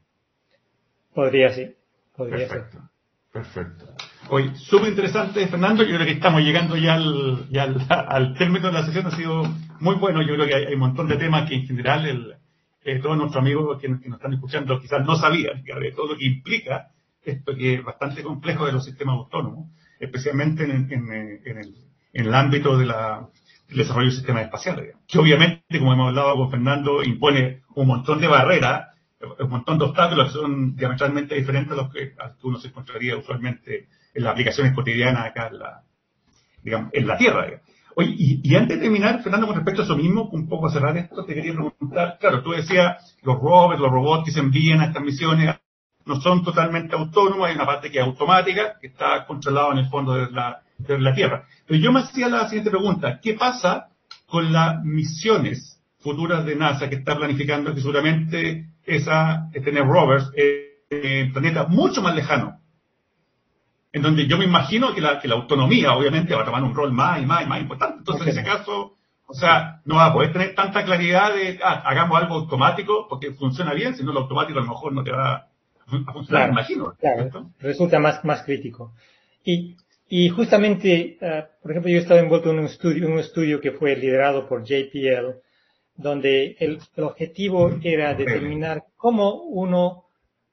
[1.14, 1.74] Podría, sí.
[2.16, 2.99] Podría perfecto, ser.
[3.32, 3.86] Perfecto.
[4.30, 5.84] Hoy, súper interesante, Fernando.
[5.84, 9.08] Yo creo que estamos llegando ya al, ya al, término de la sesión.
[9.08, 9.44] Ha sido
[9.80, 10.22] muy bueno.
[10.22, 12.36] Yo creo que hay, un montón de temas que en general el,
[12.84, 16.26] eh, todos nuestros amigos que, nos están escuchando quizás no sabían, de todo lo que
[16.26, 16.92] implica
[17.24, 19.70] esto que es bastante complejo de los sistemas autónomos,
[20.00, 21.76] especialmente en, en, en, el,
[22.14, 23.28] en el ámbito de la,
[23.70, 28.20] el desarrollo del sistema espacial, que obviamente, como hemos hablado con Fernando, impone un montón
[28.20, 28.88] de barreras,
[29.22, 32.13] un montón de obstáculos que son diametralmente diferentes a los que,
[32.43, 35.84] uno se encontraría usualmente en las aplicaciones cotidianas acá en la,
[36.63, 37.61] digamos, en la Tierra.
[37.95, 40.95] Oye, y, antes de terminar, Fernando, con respecto a eso mismo, un poco a cerrar
[40.95, 44.86] esto, te quería preguntar, claro, tú decías, los rovers, los robots que se envían a
[44.86, 45.55] estas misiones
[46.05, 49.89] no son totalmente autónomos, hay una parte que es automática, que está controlada en el
[49.89, 51.45] fondo de la, de la Tierra.
[51.67, 53.89] Pero yo me hacía la siguiente pregunta, ¿qué pasa
[54.26, 61.32] con las misiones futuras de NASA que está planificando que seguramente esa, tener rovers en
[61.34, 62.60] planeta mucho más lejano?
[63.92, 66.76] En donde yo me imagino que la, que la autonomía obviamente va a tomar un
[66.76, 68.00] rol más y más y más importante.
[68.00, 71.82] Entonces, en ese caso, o sea, no va a poder tener tanta claridad de, ah,
[71.86, 75.12] hagamos algo automático porque funciona bien, si no lo automático a lo mejor no te
[75.12, 76.94] va a funcionar, me imagino.
[77.00, 78.94] Claro, resulta más, más crítico.
[79.44, 79.76] Y
[80.10, 83.96] y justamente, uh, por ejemplo, yo estaba envuelto en un estudio, un estudio que fue
[83.96, 85.38] liderado por JPL,
[86.00, 90.06] donde el, el objetivo era determinar cómo uno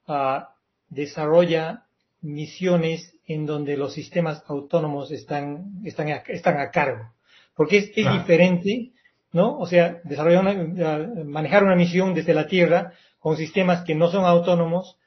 [0.07, 0.41] uh,
[0.89, 1.85] desarrolla
[2.21, 7.13] misiones en donde los sistemas autónomos están, están, a, están a cargo.
[7.55, 8.91] Porque es, es diferente,
[9.31, 9.57] ¿no?
[9.57, 14.09] O sea, desarrollar una, uh, manejar una misión desde la Tierra con sistemas que no
[14.11, 14.97] son autónomos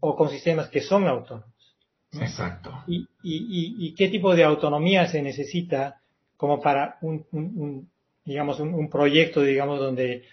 [0.00, 1.54] o con sistemas que son autónomos.
[2.12, 2.84] Exacto.
[2.86, 6.02] Y, y, y, qué tipo de autonomía se necesita
[6.36, 7.90] como para un, un,
[8.26, 10.24] digamos, un, proyecto, digamos, donde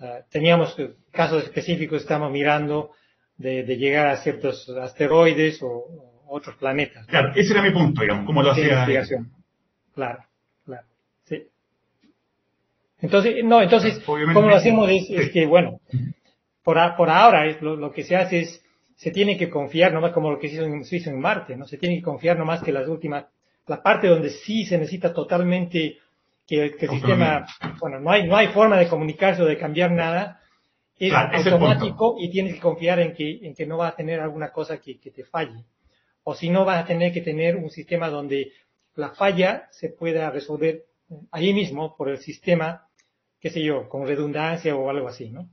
[0.00, 0.76] uh, teníamos
[1.10, 2.92] casos específicos, estamos mirando
[3.36, 5.84] de, de, llegar a ciertos asteroides o,
[6.28, 7.06] otros planetas.
[7.06, 8.86] Claro, ese era mi punto, digamos, como lo hacía.
[9.94, 10.24] Claro,
[10.64, 10.86] claro,
[11.24, 11.42] sí.
[13.00, 15.80] Entonces, no, entonces, como lo hacemos es, es que, bueno,
[16.62, 18.62] por, por ahora es, lo, lo, que se hace es
[18.98, 21.56] se tiene que confiar nomás como lo que se hizo en, se hizo en Marte,
[21.56, 21.66] ¿no?
[21.66, 23.26] Se tiene que confiar nomás que las últimas,
[23.66, 25.98] la parte donde sí se necesita totalmente
[26.48, 27.46] que, que el sistema,
[27.78, 30.40] bueno, no hay, no hay forma de comunicarse o de cambiar nada,
[30.96, 34.18] es Claro, automático y tienes que confiar en que, en que no va a tener
[34.18, 35.64] alguna cosa que, que te falle.
[36.24, 38.52] O si no, vas a tener que tener un sistema donde
[38.94, 40.86] la falla se pueda resolver
[41.30, 42.88] ahí mismo por el sistema,
[43.38, 45.50] qué sé yo, con redundancia o algo así, ¿no?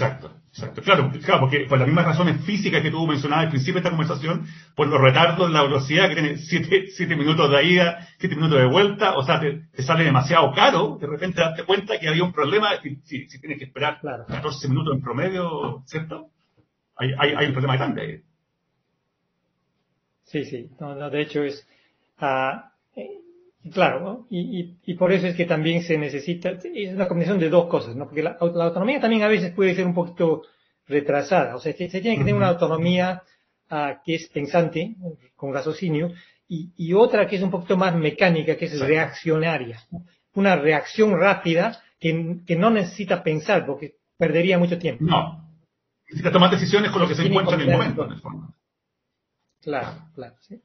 [0.00, 0.82] Exacto, exacto.
[0.82, 3.90] Claro, claro, porque por las mismas razones físicas que tú mencionabas al principio de esta
[3.90, 8.58] conversación, por los retardos, la velocidad que tiene siete, siete minutos de ida, siete minutos
[8.58, 12.24] de vuelta, o sea, te, te sale demasiado caro, de repente darte cuenta que había
[12.24, 14.24] un problema, si, si, tienes que esperar Claro.
[14.26, 16.30] 14 minutos en promedio, ¿cierto?
[16.96, 18.20] Hay, hay, hay un problema grande ahí.
[20.24, 20.70] Sí, sí.
[20.80, 21.66] No, no, de hecho es,
[22.18, 23.19] ah, eh,
[23.72, 24.26] claro, ¿no?
[24.30, 27.66] y, y, y por eso es que también se necesita, es una combinación de dos
[27.66, 28.06] cosas, ¿no?
[28.06, 30.42] Porque la, la autonomía también a veces puede ser un poquito
[30.86, 33.22] retrasada, o sea, se tiene que tener una autonomía
[33.68, 34.96] ah, que es pensante,
[35.36, 36.12] con raciocinio,
[36.48, 39.80] y, y otra que es un poquito más mecánica, que es reaccionaria.
[39.92, 40.04] ¿no?
[40.34, 45.04] Una reacción rápida que, que no necesita pensar, porque perdería mucho tiempo.
[45.04, 45.48] No.
[46.06, 48.06] Necesitas tomar decisiones con lo que se encuentra en el momento, todo.
[48.06, 48.54] en el fondo.
[49.60, 50.60] Claro, claro, sí.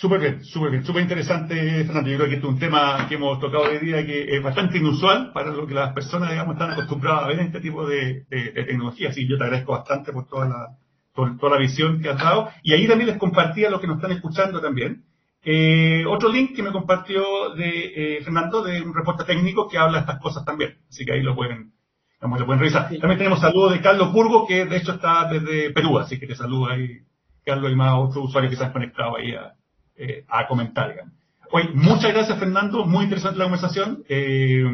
[0.00, 2.08] Súper bien, súper bien, súper interesante, Fernando.
[2.10, 4.78] Yo creo que este es un tema que hemos tocado hoy día que es bastante
[4.78, 8.24] inusual para lo que las personas, digamos, están acostumbradas a ver en este tipo de,
[8.30, 9.08] de- de tecnología.
[9.08, 10.66] Así que yo te agradezco bastante por toda la,
[11.14, 12.48] por toda la visión que has dado.
[12.62, 15.02] Y ahí también les compartí a los que nos están escuchando también.
[15.44, 19.98] eh, otro link que me compartió de eh, Fernando de un reporte técnico que habla
[19.98, 20.76] de estas cosas también.
[20.88, 21.72] Así que ahí lo pueden,
[22.20, 22.88] digamos, lo pueden revisar.
[22.88, 22.98] Sí.
[23.00, 26.34] También tenemos saludos de Carlos Burgo, que de hecho está desde Perú, así que te
[26.36, 26.98] saludo ahí,
[27.44, 29.54] Carlos, y más otros usuarios que se han conectado ahí a,
[29.98, 30.94] eh, a comentar.
[31.50, 34.04] Oye, muchas gracias Fernando, muy interesante la conversación.
[34.08, 34.64] Eh,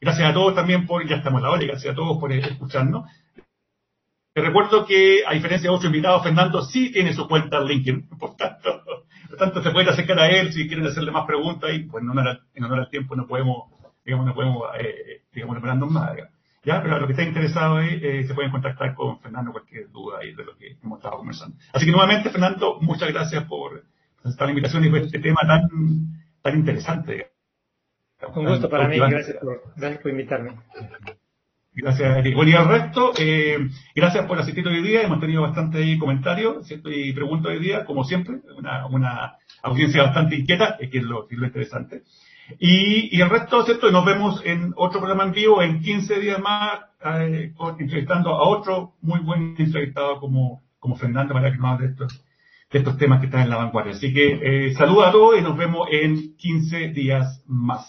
[0.00, 2.38] gracias a todos también por, ya estamos a la hora, gracias a todos por eh,
[2.40, 3.08] escucharnos.
[4.34, 8.08] Te recuerdo que, a diferencia de otros invitados, Fernando sí tiene su cuenta en LinkedIn,
[8.18, 8.82] por tanto,
[9.28, 12.10] por tanto se pueden acercar a él si quieren hacerle más preguntas y pues en
[12.10, 13.64] honor, al- en honor al tiempo no podemos,
[14.04, 15.60] digamos, no podemos, eh, digamos,
[15.90, 16.12] más.
[16.14, 16.34] digamos.
[16.64, 19.90] Ya, pero a los que estén interesados ahí, eh, se pueden contactar con Fernando cualquier
[19.90, 21.56] duda ahí de lo que hemos estado conversando.
[21.72, 23.84] Así que nuevamente, Fernando, muchas gracias por
[24.24, 25.68] aceptar la invitación y por este tema tan,
[26.42, 27.30] tan interesante.
[28.34, 30.56] Un gusto para mí, gracias por, gracias por invitarme.
[31.80, 32.34] Gracias, Eric.
[32.34, 35.02] Bueno, y al resto, eh, gracias por asistir hoy día.
[35.02, 36.90] Hemos tenido bastante comentarios ¿cierto?
[36.90, 38.40] y preguntas hoy día, como siempre.
[38.56, 42.02] Una, una audiencia bastante inquieta, eh, que es lo, es lo interesante.
[42.58, 43.88] Y, y el resto, ¿cierto?
[43.88, 48.48] Y nos vemos en otro programa en vivo en 15 días más, eh, entrevistando a
[48.48, 52.24] otro muy buen entrevistado como, como Fernando para que nos hable de estos,
[52.70, 53.94] de estos temas que están en la vanguardia.
[53.94, 57.86] Así que eh, a todos y nos vemos en 15 días más.